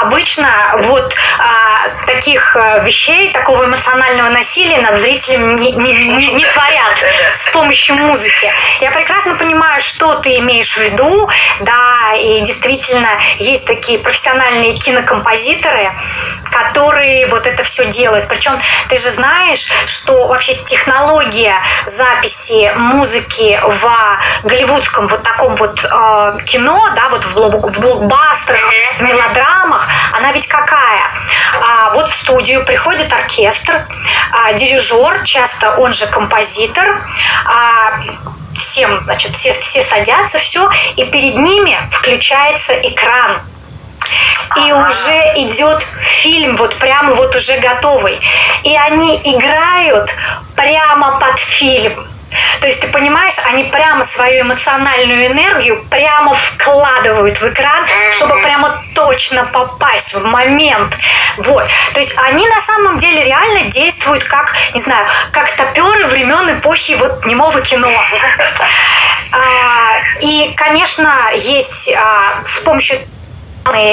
[0.00, 0.48] обычно
[0.78, 6.98] вот а, таких а, вещей, такого эмоционального насилия над зрителем не, не, не, не творят
[7.34, 8.52] с помощью музыки.
[8.80, 11.28] Я прекрасно понимаю, что ты имеешь в виду,
[11.60, 15.92] да, и действительно есть такие профессиональные кинокомпозиторы,
[16.50, 18.28] которые вот это все делают.
[18.28, 26.38] Причем ты же знаешь, что вообще технология записи музыки в голливудском вот таком вот э,
[26.46, 28.60] кино, да, вот в, блок, в блокбастерах,
[28.98, 31.10] в мелодрамах, она ведь какая?
[31.60, 33.86] А, вот в студию приходит оркестр,
[34.32, 37.00] а, дирижер, часто он же композитор,
[37.46, 37.98] а,
[38.58, 43.40] всем, значит, все, все садятся, все, и перед ними включается экран
[44.56, 48.20] и уже идет фильм, вот прямо вот уже готовый.
[48.62, 50.14] И они играют
[50.54, 52.06] прямо под фильм.
[52.60, 58.82] То есть ты понимаешь, они прямо свою эмоциональную энергию прямо вкладывают в экран, чтобы прямо
[58.94, 60.96] точно попасть в момент.
[61.36, 61.66] Вот.
[61.92, 66.92] То есть они на самом деле реально действуют как, не знаю, как топеры времен эпохи
[66.92, 67.88] вот немого кино.
[69.36, 73.00] А, и, конечно, есть а, с помощью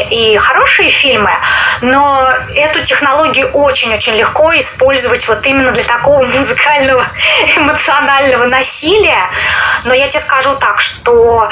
[0.10, 1.32] и хорошие фильмы,
[1.82, 7.06] но эту технологию очень-очень легко использовать вот именно для такого музыкального
[7.56, 9.28] эмоционального насилия.
[9.86, 11.50] Но я тебе скажу так, что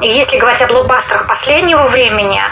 [0.00, 2.42] если говорить о блокбастерах последнего времени,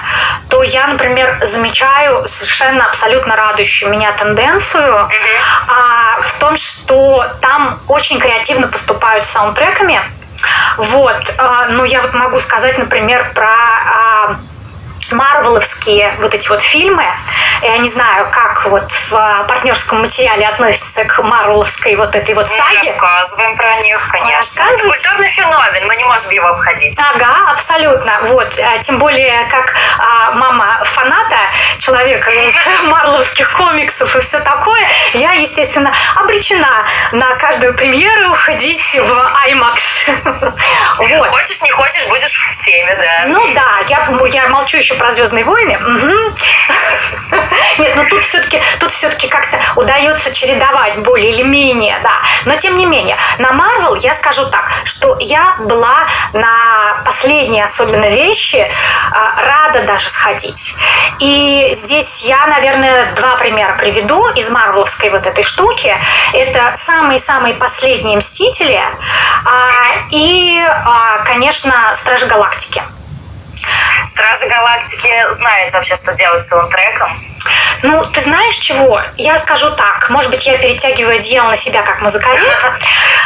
[0.49, 5.09] то я, например, замечаю совершенно абсолютно радующую меня тенденцию mm-hmm.
[5.69, 10.01] а, в том, что там очень креативно поступают с саундтреками.
[10.77, 14.37] Вот, а, ну я вот могу сказать, например, про а,
[15.13, 17.05] марвеловские вот эти вот фильмы.
[17.63, 22.79] Я не знаю, как вот в партнерском материале относятся к марвеловской вот этой вот саге.
[22.79, 24.63] Мы рассказываем про них, конечно.
[24.63, 26.99] Это культурный феномен, мы не можем его обходить.
[26.99, 28.21] Ага, абсолютно.
[28.23, 28.59] Вот.
[28.59, 31.39] А, тем более, как а, мама фаната,
[31.79, 32.57] человека из
[32.87, 39.13] марвеловских комиксов и все такое, я, естественно, обречена на каждую премьеру ходить в
[39.49, 40.53] IMAX.
[40.99, 41.29] вот.
[41.29, 43.25] Хочешь, не хочешь, будешь в теме, да.
[43.27, 45.79] Ну да, я, я молчу еще про Звездные войны.
[47.79, 52.21] Нет, но тут все-таки тут все-таки как-то удается чередовать более или менее, да.
[52.45, 58.11] Но тем не менее, на Марвел я скажу так, что я была на последние особенно
[58.11, 58.71] вещи
[59.11, 60.75] а, рада даже сходить.
[61.19, 65.97] И здесь я, наверное, два примера приведу из марвеловской вот этой штуки.
[66.35, 68.83] Это самые-самые последние Мстители
[69.47, 69.71] а,
[70.11, 72.83] и, а, конечно, Стражи Галактики.
[74.07, 77.11] Стражи Галактики знают вообще, что делать с саундтреком.
[77.83, 79.03] Ну, ты знаешь чего?
[79.17, 80.11] Я скажу так.
[80.11, 82.41] Может быть, я перетягиваю одеяло на себя как музыковед,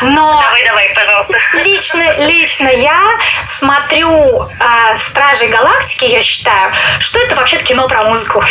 [0.03, 0.41] но...
[0.43, 1.37] Давай, давай, пожалуйста.
[1.55, 3.01] Лично, лично я
[3.45, 8.45] смотрю э, Стражи Галактики, я считаю, что это вообще-то кино про музыку.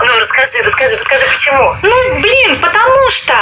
[0.00, 1.76] Ну, расскажи, расскажи, расскажи, почему?
[1.82, 3.32] Ну, блин, потому что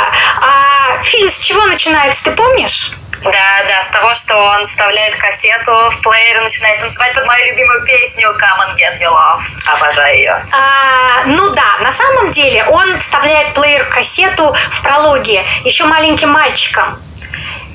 [0.41, 2.93] а, фильм с чего начинается, ты помнишь?
[3.23, 7.47] Да, да, с того, что он вставляет кассету в плеер и начинает танцевать под мою
[7.47, 9.43] любимую песню Come and Get Your Love.
[9.67, 10.45] Обожаю ее.
[10.53, 16.99] А, ну да, на самом деле он вставляет плеер кассету в прологе еще маленьким мальчиком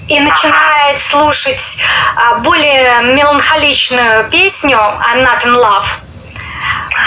[0.08, 1.00] и начинает ага.
[1.00, 1.78] слушать
[2.16, 5.86] а, более меланхоличную песню I'm Not in Love.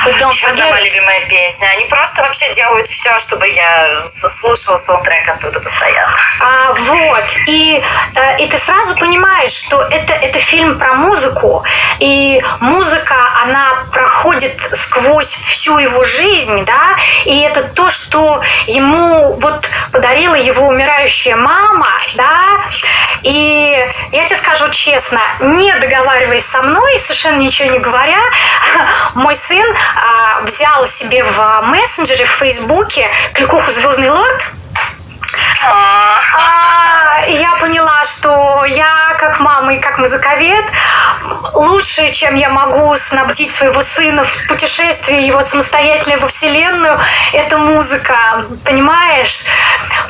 [0.06, 1.68] Еще одна моя любимая песня.
[1.68, 6.14] Они просто вообще делают все, чтобы я слушала саундтрек оттуда постоянно.
[6.40, 7.24] А, вот.
[7.46, 7.82] И,
[8.14, 11.64] э, и ты сразу понимаешь, что это, это фильм про музыку.
[11.98, 19.68] И музыка, она проходит сквозь всю его жизнь, да, и это то, что ему вот
[19.92, 22.40] подарила его умирающая мама, да,
[23.22, 28.18] и я тебе скажу честно, не договариваясь со мной, совершенно ничего не говоря,
[29.14, 34.52] мой сын а, взял себе в мессенджере в Фейсбуке кликуху «Звездный лорд»,
[35.66, 40.64] а, я поняла, что я как мама и как музыковед
[41.54, 47.00] лучшее, чем я могу снабдить своего сына в путешествии его самостоятельно во Вселенную,
[47.32, 49.44] это музыка, понимаешь?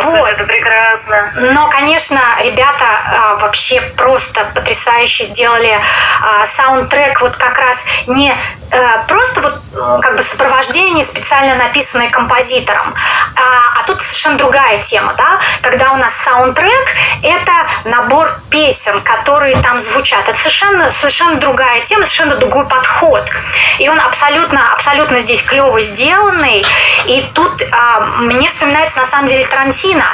[0.00, 0.30] Слушай, вот.
[0.30, 1.32] это прекрасно.
[1.36, 5.80] Но, конечно, ребята а, вообще просто потрясающе сделали
[6.22, 8.34] а, саундтрек вот как раз не
[8.70, 9.60] а, просто вот
[10.02, 12.94] как бы сопровождение специально написанное композитором,
[13.34, 13.47] а
[13.88, 16.88] тут совершенно другая тема, да, когда у нас саундтрек
[17.22, 17.52] это
[17.84, 20.28] набор песен, которые там звучат.
[20.28, 23.24] Это совершенно, совершенно другая тема, совершенно другой подход.
[23.78, 26.64] И он абсолютно, абсолютно здесь клево сделанный.
[27.06, 30.04] И тут а, мне вспоминается на самом деле Тарантино,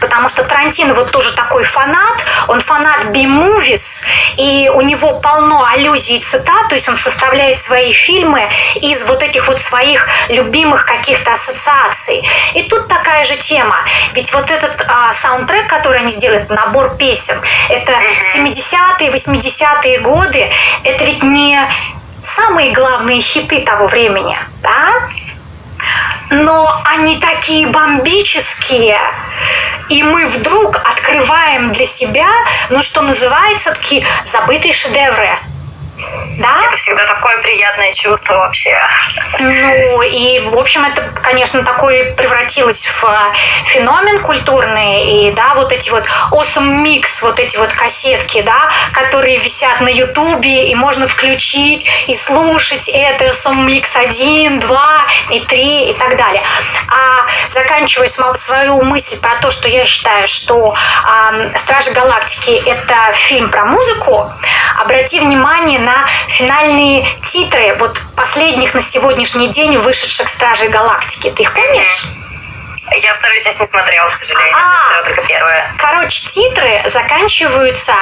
[0.00, 4.02] потому что Тарантино вот тоже такой фанат, он фанат B-movies,
[4.36, 9.22] и у него полно аллюзий и цитат, то есть он составляет свои фильмы из вот
[9.22, 12.26] этих вот своих любимых каких-то ассоциаций.
[12.54, 13.76] И тут такая же тема.
[14.14, 17.92] Ведь вот этот а, саундтрек, который они сделали, набор песен, это
[18.34, 20.50] 70-е, 80-е годы,
[20.84, 21.60] это ведь не
[22.24, 25.08] самые главные хиты того времени, да?
[26.30, 28.98] но они такие бомбические,
[29.88, 32.28] и мы вдруг открываем для себя,
[32.68, 35.34] ну, что называется, такие забытые шедевры.
[36.38, 36.62] Да?
[36.66, 38.78] Это всегда такое приятное чувство вообще.
[39.38, 43.32] Ну, и, в общем, это, конечно, такое превратилось в а,
[43.66, 45.28] феномен культурный.
[45.28, 49.88] И, да, вот эти вот awesome mix, вот эти вот кассетки, да, которые висят на
[49.88, 56.16] Ютубе, и можно включить и слушать это awesome mix 1, 2 и 3 и так
[56.16, 56.42] далее.
[56.88, 63.50] А заканчивая свою мысль про то, что я считаю, что э, Стражи Галактики это фильм
[63.50, 64.30] про музыку,
[64.78, 71.30] обрати внимание на на финальные титры вот последних на сегодняшний день вышедших Стражей Галактики.
[71.30, 72.06] Ты их помнишь?
[72.92, 74.56] Я вторую часть не смотрела, к сожалению.
[74.56, 75.72] А, смотрела только первая.
[75.78, 77.94] Короче, титры заканчиваются,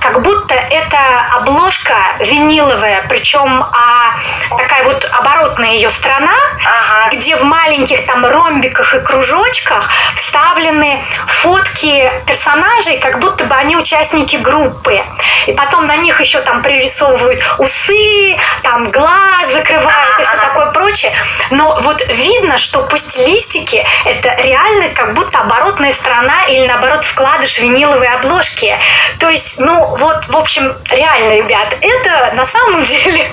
[0.00, 0.98] как будто это
[1.32, 4.14] обложка виниловая, причем а,
[4.56, 7.16] такая вот оборотная ее сторона, ага.
[7.16, 14.36] где в маленьких там ромбиках и кружочках вставлены фотки персонажей, как будто бы они участники
[14.36, 15.02] группы.
[15.46, 20.46] И потом на них еще там пририсовывают усы, там глаз закрывают ага, и все ага.
[20.46, 21.12] такое прочее.
[21.50, 27.58] Но вот видно, что по стилистике это реально как будто оборотная сторона или наоборот вкладыш
[27.58, 28.78] виниловой обложки.
[29.18, 33.26] То есть, ну вот, в общем, реально, ребят, это на самом деле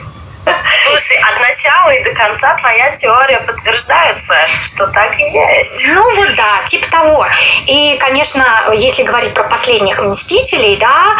[0.87, 5.85] Слушай, от начала и до конца твоя теория подтверждается, что так и есть.
[5.87, 7.27] Ну вот да, типа того.
[7.65, 11.15] И, конечно, если говорить про последних Мстителей, да,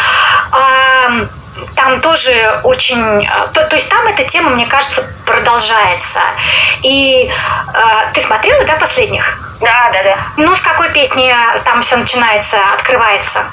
[0.52, 1.26] э,
[1.76, 3.28] там тоже очень...
[3.52, 6.20] То, то есть там эта тема, мне кажется, продолжается.
[6.82, 9.56] И э, ты смотрела, да, последних?
[9.60, 10.16] Да, да, да.
[10.36, 11.34] Ну, с какой песни
[11.64, 13.44] там все начинается, открывается?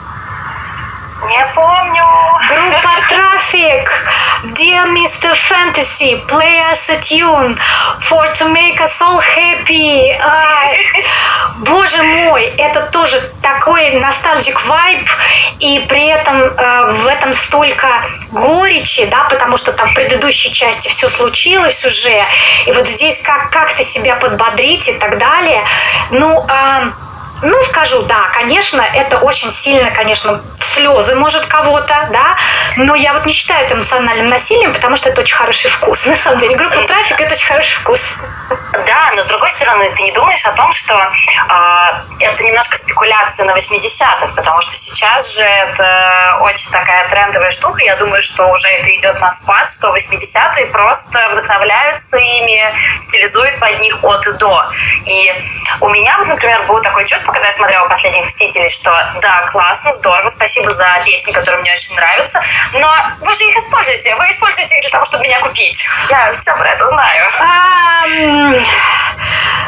[1.28, 2.04] Не помню.
[2.48, 3.88] Группа Traffic.
[4.56, 5.36] Dear Mr.
[5.36, 7.56] Fantasy, play us a tune
[8.00, 10.18] for to make us all happy.
[10.20, 10.72] А,
[11.60, 15.08] боже мой, это тоже такой ностальгик вайб,
[15.60, 17.88] и при этом э, в этом столько
[18.32, 22.26] горечи, да, потому что там в предыдущей части все случилось уже,
[22.66, 25.64] и вот здесь как, как-то себя подбодрить и так далее.
[26.10, 26.92] Ну, э,
[27.42, 32.38] ну, скажу, да, конечно, это очень сильно, конечно, слезы может кого-то, да,
[32.76, 36.06] но я вот не считаю это эмоциональным насилием, потому что это очень хороший вкус.
[36.12, 38.02] На самом деле, группа «Трафик»— это очень хороший вкус.
[38.86, 41.06] Да, но с другой стороны, ты не думаешь о том, что э,
[42.20, 47.84] это немножко спекуляция на 80-х, потому что сейчас же это очень такая трендовая штука.
[47.84, 53.80] Я думаю, что уже это идет на спад, что 80-е просто вдохновляются ими, стилизуют под
[53.80, 54.66] них от и до.
[55.06, 55.34] И
[55.82, 59.92] у меня вот, например, было такое чувство, когда я смотрела «Последних Мстителей», что да, классно,
[59.92, 62.42] здорово, спасибо за песни, которые мне очень нравятся,
[62.74, 65.88] но вы же их используете, вы используете их для того, чтобы меня купить.
[66.10, 67.26] Я все про это знаю.
[67.42, 68.66] Um,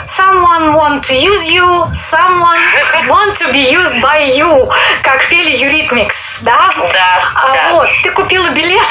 [0.06, 2.60] someone want to use you, someone
[3.08, 6.70] want to be used by you, как пели Eurythmics, да?
[6.92, 7.70] Да, а, да.
[7.74, 8.88] Вот, ты купила билет,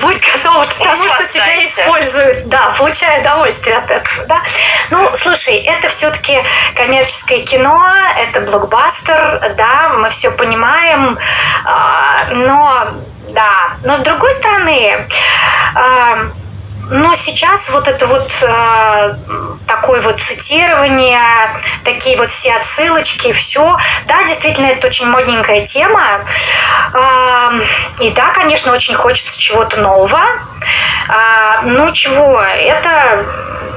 [0.00, 2.48] будь готова к тому, что тебя используют.
[2.48, 4.42] Да, получай удовольствие от этого, да?
[4.90, 6.42] Ну, слушай, это все-таки
[6.74, 7.80] коммерческое кино,
[8.16, 11.18] это блокбастер, да, мы все понимаем,
[11.64, 12.88] а, но,
[13.30, 15.06] да, но с другой стороны,
[15.74, 16.18] а,
[16.90, 19.14] но сейчас вот это вот э,
[19.66, 21.20] такое вот цитирование,
[21.84, 23.76] такие вот все отсылочки, все,
[24.06, 26.20] да, действительно, это очень модненькая тема.
[26.94, 27.50] Э,
[27.98, 30.20] и да, конечно, очень хочется чего-то нового.
[31.08, 33.24] Э, ну чего, это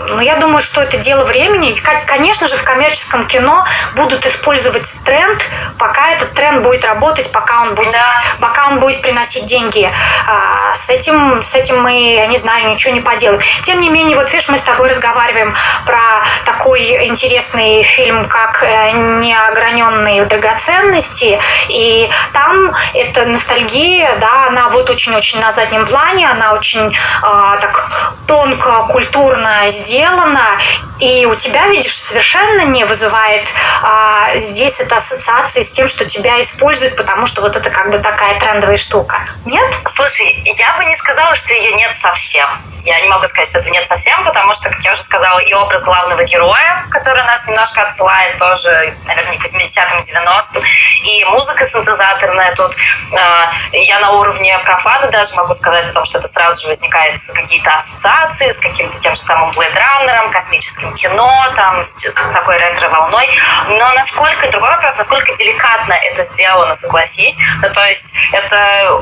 [0.09, 1.71] ну, я думаю, что это дело времени.
[1.71, 5.39] И, конечно же, в коммерческом кино будут использовать тренд,
[5.77, 8.23] пока этот тренд будет работать, пока он будет, да.
[8.39, 9.89] пока он будет приносить деньги.
[10.27, 13.41] А, с этим, с этим мы, я не знаю, ничего не поделаем.
[13.63, 15.99] Тем не менее, вот видишь, мы с тобой разговариваем про
[16.45, 21.39] такой интересный фильм, как э, «Неограненные драгоценности»,
[21.69, 28.13] и там эта ностальгия, да, она вот очень-очень на заднем плане, она очень э, так
[28.27, 30.57] тонко, культурно сделана,
[30.99, 33.43] и у тебя, видишь, совершенно не вызывает
[33.81, 37.99] а, здесь это ассоциации с тем, что тебя используют, потому что вот это как бы
[37.99, 39.21] такая трендовая штука.
[39.45, 39.65] Нет?
[39.85, 42.47] Слушай, я бы не сказала, что ее нет совсем.
[42.83, 45.53] Я не могу сказать, что этого нет совсем, потому что, как я уже сказала, и
[45.53, 50.63] образ главного героя, который нас немножко отсылает тоже, наверное, к 80-м, 90-м,
[51.03, 52.75] и музыка синтезаторная тут.
[53.11, 57.19] Э, я на уровне профана даже могу сказать о том, что это сразу же возникает
[57.33, 63.29] какие-то ассоциации с каким-то тем же самым Blade Runner, космическим кино, там, с такой ретро-волной.
[63.67, 67.37] Но насколько, другой вопрос, насколько деликатно это сделано, согласись.
[67.61, 68.99] Ну, то есть это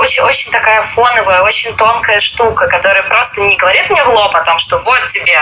[0.00, 4.44] очень, очень такая фоновая, очень тонкая штука, которая просто не говорит мне в лоб о
[4.44, 5.38] том, что вот тебе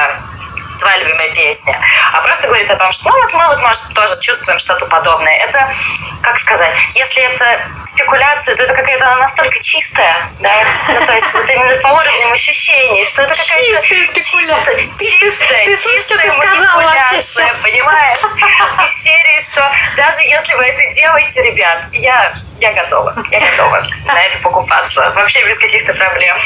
[0.79, 1.79] твоя любимая песня,
[2.13, 5.35] а просто говорит о том, что ну вот мы вот, может, тоже чувствуем что-то подобное.
[5.39, 5.73] Это,
[6.23, 10.53] как сказать, если это спекуляция, то это какая-то настолько чистая, да,
[10.89, 14.89] ну, то есть вот именно по уровням ощущений, что это какая-то чистая спекуляция.
[14.99, 18.19] Чистая, ты, чистая ты манипуляция, понимаешь?
[18.85, 24.19] Из серии, что даже если вы это делаете, ребят, я, я готова, я готова на
[24.19, 26.37] это покупаться, вообще без каких-то проблем.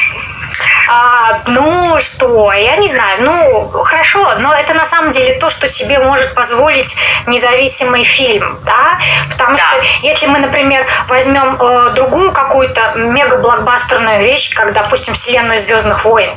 [0.89, 5.69] А, ну что, я не знаю, ну хорошо, но это на самом деле то, что
[5.69, 6.95] себе может позволить
[7.27, 8.99] независимый фильм, да,
[9.31, 9.63] потому да.
[9.63, 16.31] что если мы, например, возьмем э, другую какую-то мега-блокбастерную вещь, как, допустим, вселенную Звездных войн,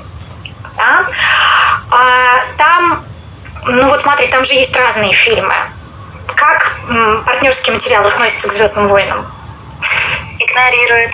[0.78, 1.05] да,
[1.89, 3.03] а, там,
[3.65, 5.55] ну вот смотри, там же есть разные фильмы.
[6.36, 9.26] Как м, партнерский материал относится к Звездным войнам?
[10.39, 11.13] Игнорирует.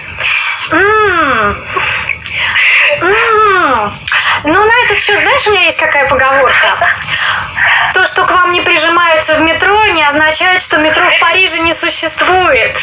[0.71, 1.55] М-м.
[4.43, 6.77] Ну, на этот счет, знаешь, у меня есть какая поговорка?
[7.93, 11.73] То, что к вам не прижимаются в метро, не означает, что метро в Париже не
[11.73, 12.77] существует.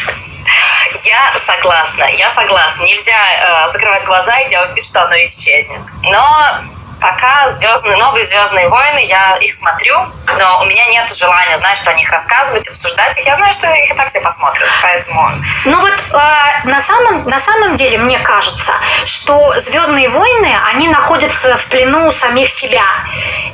[1.03, 2.83] Я согласна, я согласна.
[2.83, 5.81] Нельзя э, закрывать глаза и делать вид, что оно исчезнет.
[6.03, 6.57] Но
[6.99, 9.95] пока звездные, новые Звездные войны, я их смотрю,
[10.37, 13.25] но у меня нет желания, знаешь, про них рассказывать, обсуждать их.
[13.25, 15.29] Я знаю, что их и так все посмотрят, поэтому...
[15.65, 18.73] Ну вот э, на, самом, на самом деле мне кажется,
[19.05, 22.83] что Звездные войны, они находятся в плену самих себя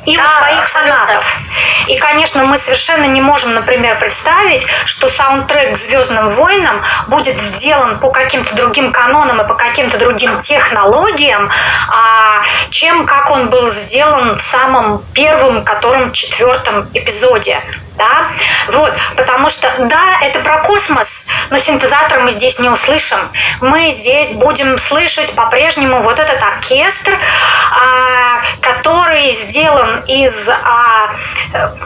[0.05, 0.97] и да, у своих абсолютно.
[0.97, 1.37] фанатов.
[1.87, 7.99] И, конечно, мы совершенно не можем, например, представить, что саундтрек к Звездным войнам будет сделан
[7.99, 11.49] по каким-то другим канонам и по каким-то другим технологиям,
[11.89, 17.59] а, чем как он был сделан в самом первом, котором четвертом эпизоде
[17.97, 18.27] да,
[18.69, 23.19] вот, потому что, да, это про космос, но синтезатор мы здесь не услышим.
[23.61, 31.11] Мы здесь будем слышать по-прежнему вот этот оркестр, а, который сделан из а,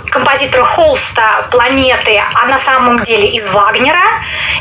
[0.10, 3.98] композитора Холста «Планеты», а на самом деле из Вагнера.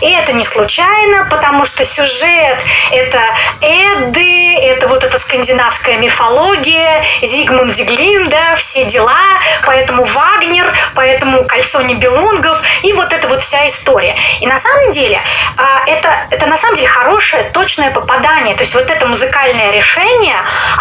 [0.00, 3.20] И это не случайно, потому что сюжет— это
[3.60, 9.16] Эды, это вот эта скандинавская мифология, Зигмунд Зиглинда, все дела,
[9.64, 14.16] поэтому Вагнер, поэтому по кольцо Нибелунгов, и вот эта вот вся история.
[14.40, 15.20] И на самом деле
[15.56, 18.54] а, это, это на самом деле хорошее, точное попадание.
[18.54, 20.36] То есть вот это музыкальное решение,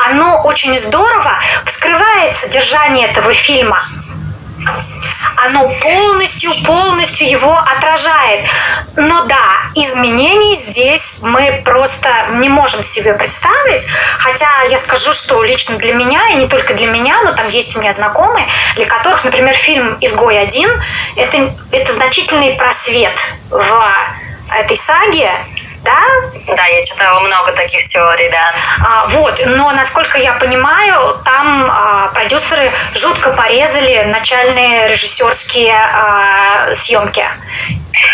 [0.06, 3.80] оно очень здорово вскрывает содержание этого фильма
[5.38, 8.45] оно полностью, полностью его отражает.
[8.95, 13.86] Но да, изменений здесь мы просто не можем себе представить.
[14.20, 17.76] Хотя я скажу, что лично для меня, и не только для меня, но там есть
[17.76, 20.70] у меня знакомые, для которых, например, фильм «Изгой один»
[21.16, 23.18] это, это значительный просвет
[23.49, 23.84] в
[24.51, 25.30] этой саге,
[25.86, 26.56] да?
[26.56, 28.54] Да, я читала много таких теорий, да.
[28.84, 37.26] А, вот, но насколько я понимаю, там а, продюсеры жутко порезали начальные режиссерские а, съемки.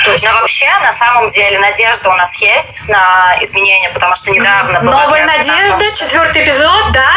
[0.05, 0.25] То есть...
[0.25, 5.03] Но вообще, на самом деле, надежда у нас есть на изменения, потому что недавно была...
[5.03, 6.05] Новая надежда, что...
[6.05, 7.11] четвертый эпизод, да?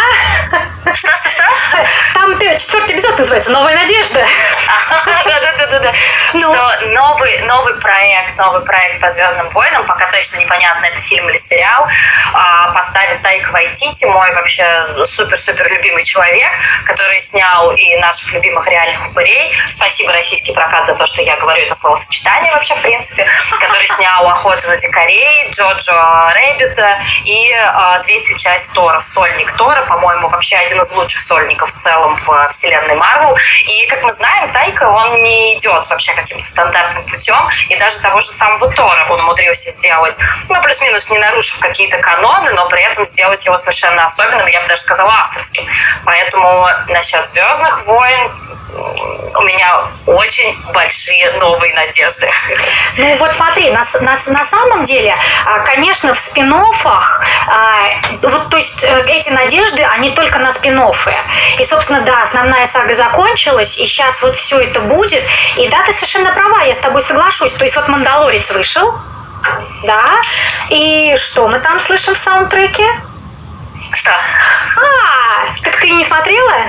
[0.94, 1.42] Что, что, что?
[2.14, 4.24] Там четвертый эпизод называется «Новая надежда».
[5.24, 5.92] Да-да-да-да.
[6.34, 6.40] Ну.
[6.40, 11.38] Что новый, новый проект, новый проект по «Звездным войнам», пока точно непонятно, это фильм или
[11.38, 11.86] сериал,
[12.32, 14.64] а, поставит Тайк Вайтити, мой вообще
[15.04, 16.52] супер-супер любимый человек,
[16.84, 19.52] который снял и наших любимых реальных упырей.
[19.68, 24.26] Спасибо российский прокат за то, что я говорю это словосочетание вообще, в принципе, который снял
[24.28, 30.80] «Охоту на дикарей», «Джоджо Рэббита и э, третью часть Тора, «Сольник Тора», по-моему, вообще один
[30.80, 33.36] из лучших сольников в целом в вселенной Марвел.
[33.66, 37.48] И, как мы знаем, Тайка, он не идет вообще каким-то стандартным путем.
[37.68, 40.18] И даже того же самого Тора он умудрился сделать,
[40.48, 44.68] ну, плюс-минус не нарушив какие-то каноны, но при этом сделать его совершенно особенным, я бы
[44.68, 45.64] даже сказала, авторским.
[46.04, 48.30] Поэтому насчет «Звездных войн»
[49.36, 52.28] у меня очень большие новые надежды.
[52.96, 57.88] Ну вот смотри, на, на, на самом деле, а, конечно, в спин а,
[58.22, 61.14] вот, то есть э, эти надежды, они только на спин -оффы.
[61.58, 65.24] И, собственно, да, основная сага закончилась, и сейчас вот все это будет.
[65.56, 67.52] И да, ты совершенно права, я с тобой соглашусь.
[67.52, 68.94] То есть вот «Мандалорец» вышел,
[69.84, 70.20] да,
[70.70, 72.86] и что мы там слышим в саундтреке?
[73.92, 74.10] Что?
[74.10, 76.62] А, так ты не смотрела?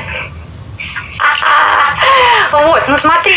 [2.52, 3.35] Вот, ну смотри,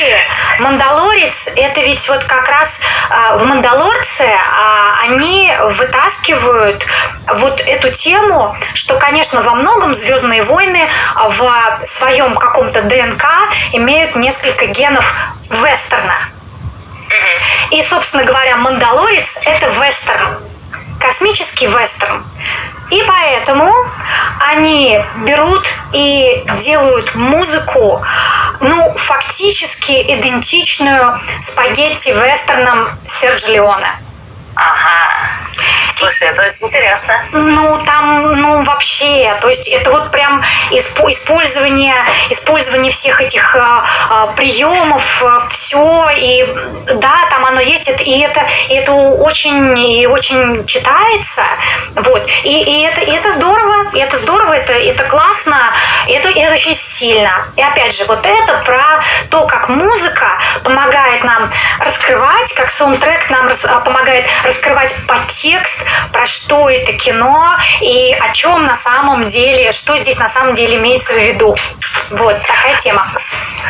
[0.60, 6.84] Мандалорец, это ведь вот как раз а, в Мандалорце а, они вытаскивают
[7.36, 13.24] вот эту тему, что, конечно, во многом Звездные войны в своем каком-то ДНК
[13.72, 15.12] имеют несколько генов
[15.50, 16.14] вестерна.
[17.70, 20.38] И, собственно говоря, Мандалорец– это вестерн,
[21.00, 22.24] космический вестерн.
[22.90, 23.72] И поэтому
[24.40, 28.02] они берут и делают музыку,
[28.60, 33.94] ну, фактически идентичную спагетти-вестернам Серджи Леона.
[34.54, 34.97] Ага.
[35.90, 37.14] Слушай, это очень интересно.
[37.32, 41.94] Ну, там, ну, вообще, то есть это вот прям использование,
[42.30, 46.46] использование всех этих а, приемов, а, все, и
[46.86, 51.42] да, там оно есть, и это, и это очень, и очень читается,
[51.94, 55.72] вот, и, и, это, и это здорово, и это здорово, это, это классно,
[56.06, 57.46] это, это очень стильно.
[57.56, 63.46] И опять же, вот это про то, как музыка помогает нам раскрывать, как саундтрек нам
[63.48, 64.94] рас, помогает раскрывать
[65.48, 70.54] подтекст, про что это кино и о чем на самом деле, что здесь на самом
[70.54, 71.56] деле имеется в виду.
[72.10, 73.06] Вот такая тема.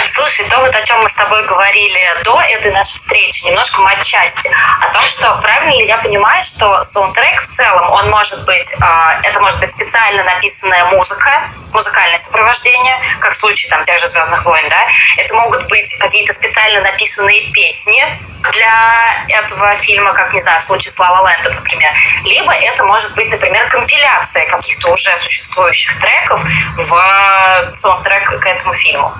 [0.06, 3.92] Слушай, то вот о чем мы с тобой говорили до этой нашей встречи, немножко мы
[3.92, 4.50] отчасти,
[4.80, 9.18] о том, что правильно ли я понимаю, что саундтрек в целом, он может быть, а,
[9.22, 14.44] это может быть специально написанная музыка, музыкальное сопровождение, как в случае там тех же «Звездных
[14.44, 14.86] войн», да,
[15.16, 18.02] это могут быть какие-то специально написанные песни
[18.52, 21.90] для этого фильма, как, не знаю, в случае с «Ла Ла Лэндом», например,
[22.24, 26.42] либо это может быть, например, компиляция каких-то уже существующих треков
[26.76, 29.12] в саундтрек к этому фильму.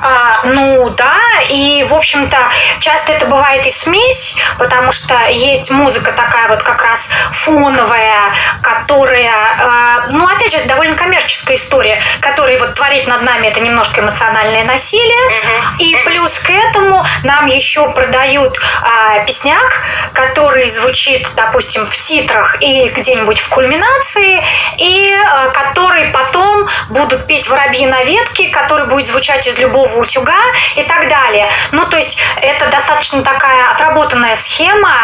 [0.00, 1.18] А, ну да,
[1.48, 2.36] и в общем-то
[2.80, 9.32] часто это бывает и смесь, потому что есть музыка такая вот как раз фоновая, которая,
[9.58, 14.00] э, ну опять же, это довольно коммерческая история, которая вот творит над нами это немножко
[14.00, 15.82] эмоциональное насилие, угу.
[15.82, 22.88] и плюс к этому нам еще продают э, песняк, который звучит, допустим, в титрах и
[22.88, 24.42] где-нибудь в кульминации,
[24.78, 30.38] и э, который потом будут петь воробьи на ветке, который будет звучать из любого утюга
[30.76, 31.48] и так далее.
[31.72, 34.94] Ну, то есть это достаточно такая отработанная схема,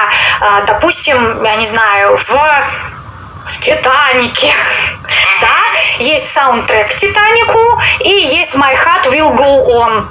[0.41, 2.39] э, допустим, я не знаю, в
[3.61, 4.53] Титанике.
[5.41, 10.05] Да, есть саундтрек Титанику и есть My Heart Will Go On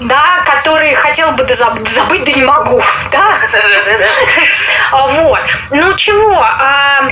[0.00, 2.82] да, который хотел бы забыть, забыть, да не могу,
[3.12, 3.34] да?
[4.92, 5.40] Вот.
[5.70, 7.08] Ну чего, а,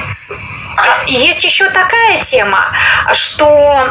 [1.07, 2.71] есть еще такая тема,
[3.13, 3.89] что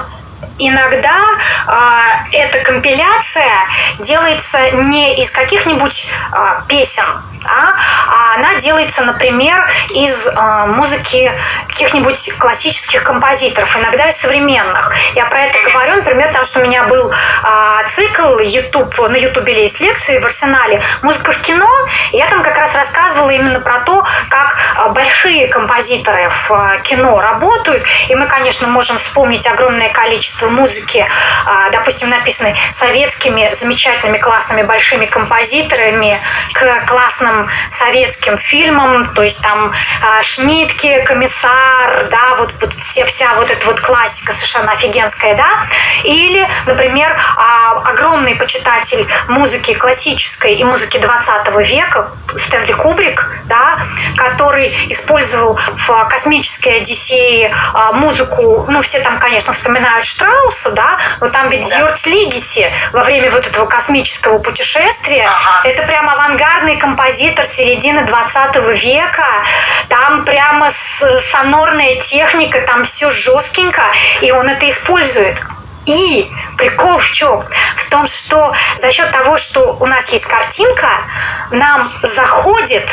[0.58, 1.20] иногда
[1.68, 3.52] а, эта компиляция
[4.00, 7.06] делается не из каких-нибудь а, песен,
[7.46, 7.76] а,
[8.08, 11.32] а она делается, например, из а, музыки
[11.68, 14.94] каких-нибудь классических композиторов, иногда из современных.
[15.16, 17.12] Я про это говорю, например, потому что у меня был
[17.44, 21.70] а, цикл YouTube, на YouTube есть лекции в арсенале «Музыка в кино»,
[22.12, 27.84] и я там как раз рассказывала именно про то, как большие композиторы в кино работают,
[28.08, 31.06] и мы, конечно, можем вспомнить огромное количество музыки,
[31.46, 36.14] а, допустим, написанной советскими замечательными, классными, большими композиторами
[36.54, 39.72] к классным советским фильмам, то есть там
[40.02, 45.64] а, Шнитке, Комиссар, да, вот, вот все, вся вот эта вот классика совершенно офигенская, да,
[46.04, 53.80] или, например, а, огромный почитатель музыки классической и музыки 20 века Стэнли Кубрик, да,
[54.18, 57.54] который использовал в «Космической Одиссее»
[57.94, 61.80] музыку, ну, все там, конечно, вспоминают Штрауса, да, но там ведь да.
[61.80, 65.68] Йорт Лигити во время вот этого космического путешествия, ага.
[65.68, 69.44] это прям авангардный композитор композитор середины 20 века.
[69.90, 73.84] Там прямо сонорная техника, там все жестенько,
[74.22, 75.38] и он это использует.
[75.86, 77.44] И прикол в чем?
[77.76, 80.90] В том, что за счет того, что у нас есть картинка,
[81.52, 82.90] нам заходит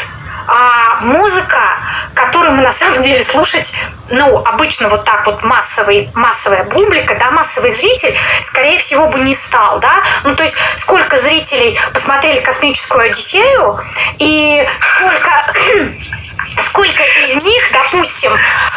[0.47, 1.79] а, музыка,
[2.15, 3.75] которую мы на самом деле слушать,
[4.11, 9.35] ну, обычно вот так вот массовый, массовая публика, да, массовый зритель, скорее всего, бы не
[9.35, 10.03] стал, да.
[10.25, 13.79] Ну, то есть, сколько зрителей посмотрели «Космическую Одиссею»,
[14.19, 15.41] и сколько
[16.69, 18.33] сколько из них, допустим,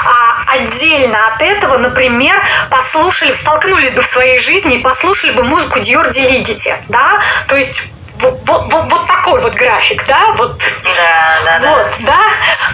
[0.06, 5.80] а, отдельно от этого, например, послушали, столкнулись бы в своей жизни и послушали бы музыку
[5.80, 7.84] Диор Делигити, да, то есть
[8.19, 10.57] вот, вот, вот такой вот график, да, вот.
[10.84, 12.19] Да, да, вот, да.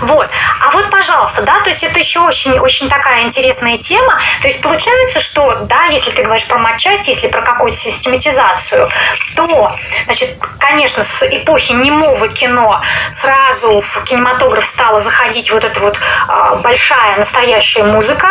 [0.02, 0.30] Вот.
[0.62, 4.20] А вот, пожалуйста, да, то есть это еще очень, очень такая интересная тема.
[4.42, 8.88] То есть получается, что, да, если ты говоришь про матчасть, если про какую-то систематизацию,
[9.36, 9.72] то,
[10.06, 16.56] значит, конечно, с эпохи немого кино сразу в кинематограф стала заходить вот эта вот э,
[16.62, 18.28] большая настоящая музыка.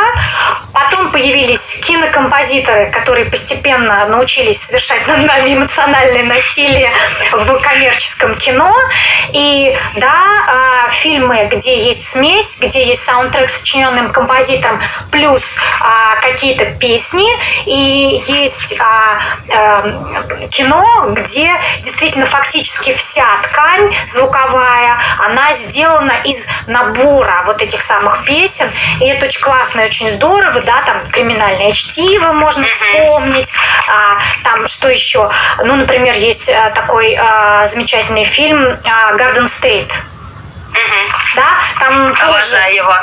[0.72, 6.92] Потом появились кинокомпозиторы, которые постепенно научились совершать над нами эмоциональное насилие
[7.32, 8.74] в коммерческом кино.
[9.32, 14.80] И да, э, фильмы, где есть смесь, где есть саундтрек, сочиненным композитором,
[15.10, 17.26] плюс э, какие-то песни,
[17.66, 21.50] и есть э, кино, где
[21.82, 28.66] действительно фактически вся ткань звуковая, она сделана из набора вот этих самых песен,
[29.00, 33.52] и это очень классно и очень здорово, да, там криминальное чтиво можно вспомнить,
[33.88, 35.30] а, там что еще,
[35.64, 39.90] ну, например, есть а, такой а, замечательный фильм а, «Гарден Стейт»,
[41.34, 42.12] да, там.
[42.20, 42.94] Обожаю его.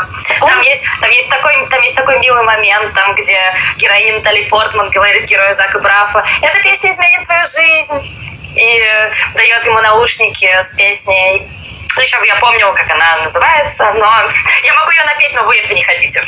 [0.42, 0.50] Он...
[0.50, 3.38] Там, есть, там, есть такой, там есть такой милый момент, там, где
[3.78, 8.35] героин Тали Портман говорит герою Зака Брафа, эта песня изменит твою жизнь.
[8.56, 8.84] И
[9.34, 11.48] дает ему наушники с песней.
[11.96, 14.12] Причем я помню, как она называется, но
[14.64, 16.22] я могу ее напеть, но вы этого не хотите.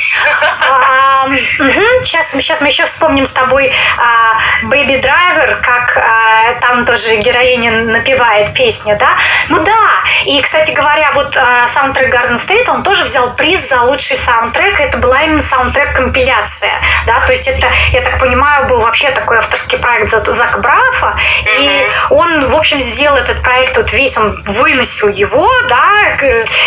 [2.04, 7.72] Сейчас, сейчас мы еще вспомним с тобой а, Baby Driver, как а, там тоже героиня
[7.72, 9.16] напевает песню, да?
[9.48, 13.82] Ну да, и, кстати говоря, вот а, саундтрек Garden State, он тоже взял приз за
[13.82, 19.10] лучший саундтрек, это была именно саундтрек-компиляция, да, то есть это, я так понимаю, был вообще
[19.10, 21.16] такой авторский проект Зака Брафа,
[21.58, 21.86] и
[22.18, 26.16] он, в общем, сделал этот проект вот весь, он выносил его, да,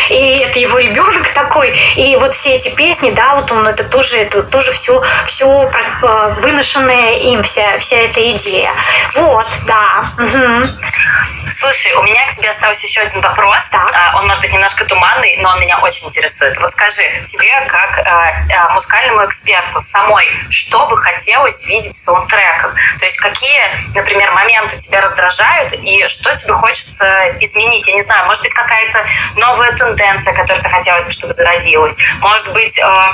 [0.10, 4.18] и это его ребенок такой, и вот все эти песни, да, вот он это тоже,
[4.18, 8.72] это тоже все, все э, выношенная им вся, вся эта идея.
[9.16, 10.06] Вот, да.
[10.18, 11.52] Угу.
[11.52, 13.70] Слушай, у меня к тебе остался еще один вопрос.
[13.72, 13.92] Так.
[13.94, 16.58] А, он может быть немножко туманный, но он меня очень интересует.
[16.60, 22.74] Вот скажи, тебе как э, музыкальному эксперту самой, что бы хотелось видеть в саундтреках?
[23.00, 23.62] То есть какие,
[23.94, 25.41] например, моменты тебя раздражают
[25.82, 27.08] и что тебе хочется
[27.40, 27.88] изменить?
[27.88, 29.06] Я не знаю, может быть какая-то
[29.36, 31.98] новая тенденция, которую ты хотелось бы, чтобы зародилась?
[32.20, 33.14] Может быть, э,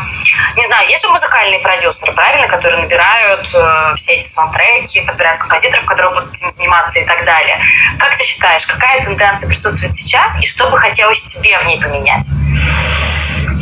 [0.55, 5.85] не знаю, есть же музыкальные продюсеры, правильно, которые набирают э, все эти саундтреки, подбирают композиторов,
[5.85, 7.59] которые будут этим заниматься и так далее.
[7.99, 12.27] Как ты считаешь, какая тенденция присутствует сейчас и что бы хотелось тебе в ней поменять?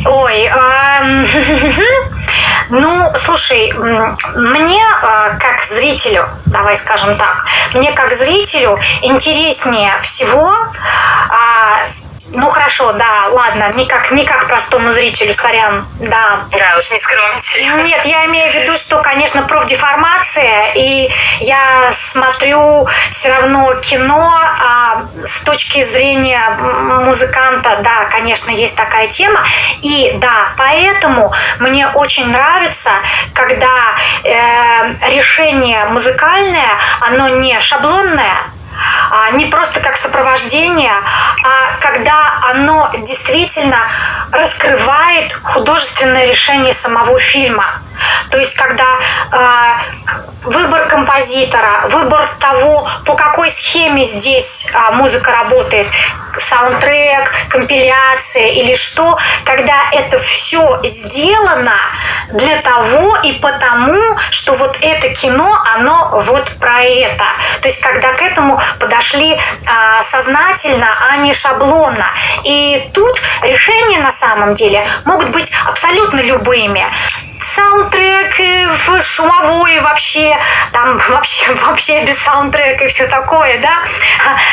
[0.06, 0.48] Ой,
[2.70, 7.44] ну, слушай, мне а, как зрителю, давай скажем так,
[7.74, 10.52] мне как зрителю интереснее всего
[11.30, 11.80] а,
[12.32, 16.40] ну хорошо, да, ладно, не как, не как простому зрителю, сорян, да.
[16.50, 17.64] Да, уж не скромничай.
[17.84, 25.02] Нет, я имею в виду, что, конечно, профдеформация, и я смотрю все равно кино а,
[25.24, 26.50] с точки зрения
[27.04, 29.44] музыканта, да, конечно, есть такая тема,
[29.82, 32.90] и да, поэтому мне очень нравится,
[33.34, 33.94] когда
[34.24, 36.70] э, решение музыкальное,
[37.00, 38.36] оно не шаблонное,
[39.32, 43.78] не просто как сопровождение, а когда оно действительно
[44.30, 47.66] раскрывает художественное решение самого фильма.
[48.30, 48.84] То есть, когда
[49.32, 55.86] э, выбор композитора, выбор того, по какой схеме здесь э, музыка работает,
[56.38, 61.76] саундтрек, компиляция или что, когда это все сделано
[62.32, 64.00] для того и потому,
[64.30, 67.24] что вот это кино, оно вот про это.
[67.62, 69.38] То есть, когда к этому подошли э,
[70.02, 72.10] сознательно, а не шаблонно.
[72.44, 76.86] И тут решения на самом деле могут быть абсолютно любыми
[77.40, 78.38] саундтрек
[78.86, 80.36] в шумовой вообще,
[80.72, 83.82] там вообще, вообще без саундтрека и все такое, да.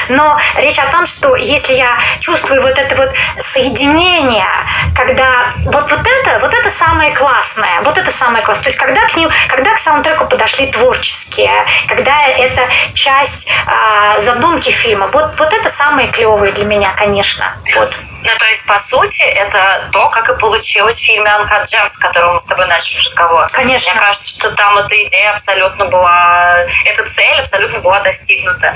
[0.10, 4.48] Но речь о том, что если я чувствую вот это вот соединение,
[4.96, 7.82] когда вот, вот это, вот это самое классное.
[7.82, 8.64] Вот это самое классное.
[8.64, 14.70] То есть когда к ним, когда к саундтреку подошли творческие, когда это часть э, задумки
[14.70, 17.54] фильма, вот, вот это самое клевое для меня, конечно.
[17.76, 17.94] Вот.
[18.24, 21.98] Ну, то есть, по сути, это то, как и получилось в фильме «Uncut Gems», с
[21.98, 23.48] которого мы с тобой начали разговор.
[23.52, 23.92] Конечно.
[23.92, 26.66] Мне кажется, что там эта идея абсолютно была...
[26.86, 28.76] Эта цель абсолютно была достигнута.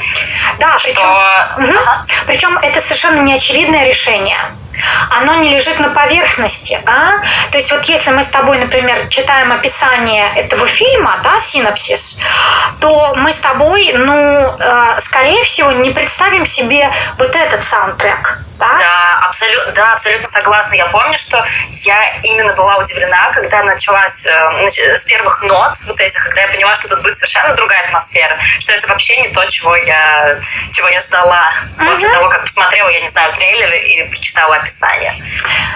[0.60, 0.92] Да, что...
[1.58, 1.80] причем, угу.
[1.80, 2.06] ага.
[2.26, 4.40] причем это совершенно неочевидное решение
[5.10, 7.22] оно не лежит на поверхности, да?
[7.52, 12.20] То есть вот если мы с тобой, например, читаем описание этого фильма, да, синапсис,
[12.80, 18.76] то мы с тобой, ну, э, скорее всего, не представим себе вот этот саундтрек, да?
[18.78, 20.76] Да, абсолютно, да, абсолютно согласна.
[20.76, 26.24] Я помню, что я именно была удивлена, когда началась э, с первых нот вот этих,
[26.24, 29.76] когда я поняла, что тут будет совершенно другая атмосфера, что это вообще не то, чего
[29.76, 30.40] я,
[30.72, 31.90] чего я ждала uh-huh.
[31.90, 35.14] после того, как посмотрела, я не знаю, трейлеры и прочитала описание.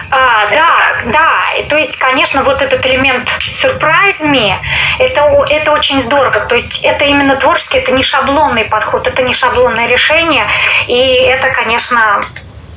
[0.10, 1.12] А, да, так.
[1.12, 1.54] да.
[1.58, 4.58] И, то есть, конечно, вот этот элемент surprise me,
[5.00, 6.32] это, это очень здорово.
[6.32, 10.48] То есть это именно творческий, это не шаблонный подход, это не шаблонное решение.
[10.88, 12.26] И это, конечно,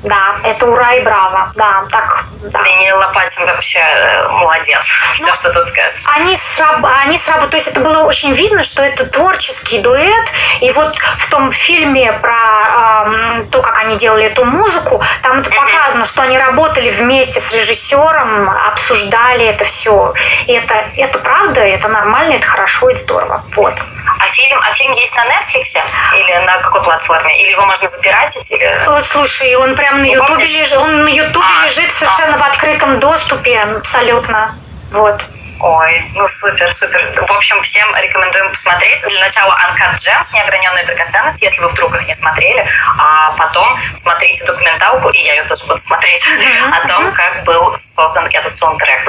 [0.05, 1.51] да, это ура и браво.
[1.57, 2.63] Да, так, да.
[2.63, 4.85] Даниил Лопатин вообще э, молодец.
[5.15, 6.05] Все, ну, что тут скажешь.
[6.15, 6.85] Они, сраб...
[7.05, 7.49] они сраб...
[7.49, 10.27] То есть это было очень видно, что это творческий дуэт.
[10.61, 15.51] И вот в том фильме про э, то, как они делали эту музыку, там это
[15.51, 20.13] показано, что они работали вместе с режиссером, обсуждали это все.
[20.47, 23.43] И это, это правда, это нормально, это хорошо и здорово.
[23.57, 23.75] Вот.
[24.19, 25.77] А фильм, а фильм есть на Netflix
[26.15, 27.41] или на какой платформе?
[27.43, 28.51] Или его можно запиратить?
[28.53, 28.65] Или...
[28.87, 32.39] О, слушай, он прям на Ютубе лежит, он на Ютубе а, лежит совершенно а.
[32.39, 34.55] в открытом доступе абсолютно.
[34.93, 35.21] Вот.
[35.61, 37.01] Ой, ну супер, супер.
[37.27, 39.03] В общем, всем рекомендуем посмотреть.
[39.07, 42.67] Для начала Uncut Gems, неограненная драгоценность, если вы вдруг их не смотрели,
[42.99, 46.27] а потом смотрите документалку, и я ее тоже буду смотреть,
[46.73, 49.09] о том, как был создан этот саундтрек.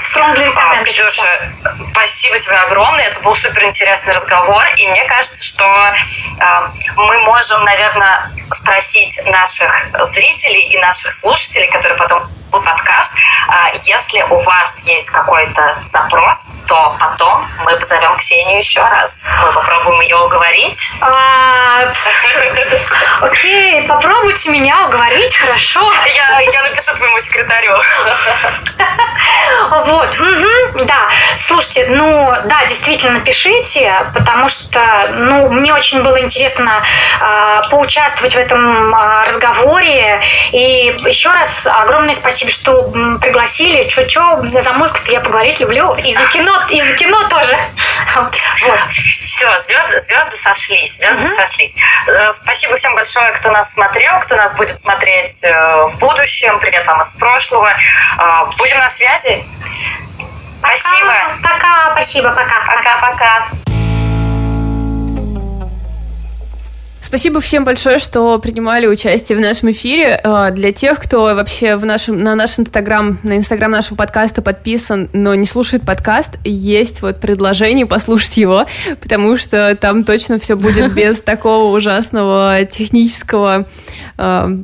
[0.56, 1.52] А, Ксюша,
[1.92, 3.06] спасибо тебе огромное.
[3.06, 6.46] Это был супер интересный разговор, и мне кажется, что э,
[6.96, 12.30] мы можем, наверное, спросить наших зрителей и наших слушателей, которые потом
[12.62, 13.14] подкаст.
[13.48, 19.26] А, если у вас есть какой-то запрос, то потом мы позовем Ксению еще раз.
[19.44, 20.90] Мы попробуем ее уговорить.
[21.02, 21.92] А,
[23.22, 25.82] окей, попробуйте меня уговорить, хорошо.
[26.54, 27.76] Я, напишу твоему секретарю.
[29.70, 30.10] Вот,
[30.86, 31.10] да.
[31.38, 34.80] Слушайте, ну, да, действительно, пишите, потому что,
[35.14, 36.84] ну, мне очень было интересно
[37.22, 38.96] а, поучаствовать в этом
[39.26, 40.22] разговоре.
[40.52, 43.88] И еще раз огромное спасибо спасибо, что пригласили.
[43.88, 45.94] Чё-чё, за музыку-то я поговорить люблю.
[45.96, 47.58] И за кино, и за кино тоже.
[48.16, 48.36] Вот.
[48.90, 51.32] Все, звезды, звезды сошлись, звезды угу.
[51.32, 51.76] сошлись.
[52.08, 56.60] Э, спасибо всем большое, кто нас смотрел, кто нас будет смотреть э, в будущем.
[56.60, 57.70] Привет вам из прошлого.
[58.18, 59.44] Э, будем на связи.
[60.62, 61.14] Пока, спасибо.
[61.44, 62.62] Пока, спасибо, пока.
[62.66, 63.65] Пока-пока.
[67.06, 70.20] Спасибо всем большое, что принимали участие в нашем эфире.
[70.24, 75.12] Э, для тех, кто вообще в нашем, на наш инстаграм, на инстаграм нашего подкаста подписан,
[75.14, 78.66] но не слушает подкаст, есть вот предложение послушать его,
[79.00, 83.68] потому что там точно все будет без такого ужасного технического
[84.18, 84.58] э,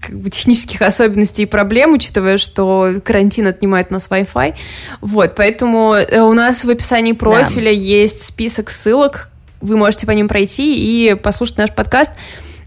[0.00, 4.54] как бы технических особенностей и проблем, учитывая, что карантин отнимает у нас Wi-Fi.
[5.02, 7.70] Вот, поэтому э, у нас в описании профиля да.
[7.78, 9.28] есть список ссылок,
[9.64, 12.12] вы можете по ним пройти и послушать наш подкаст.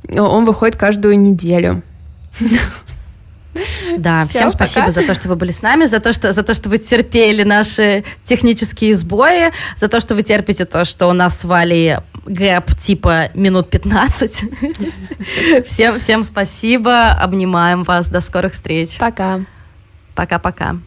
[0.10, 1.84] Он выходит каждую неделю.
[3.98, 4.92] Да, всем, всем спасибо пока.
[4.92, 7.44] за то, что вы были с нами, за то, что, за то, что вы терпели
[7.44, 12.76] наши технические сбои, за то, что вы терпите то, что у нас с Валей гэп
[12.78, 14.44] типа минут 15.
[15.68, 18.98] Всем, всем спасибо, обнимаем вас, до скорых встреч.
[19.00, 19.42] Пока.
[20.14, 20.78] Пока-пока.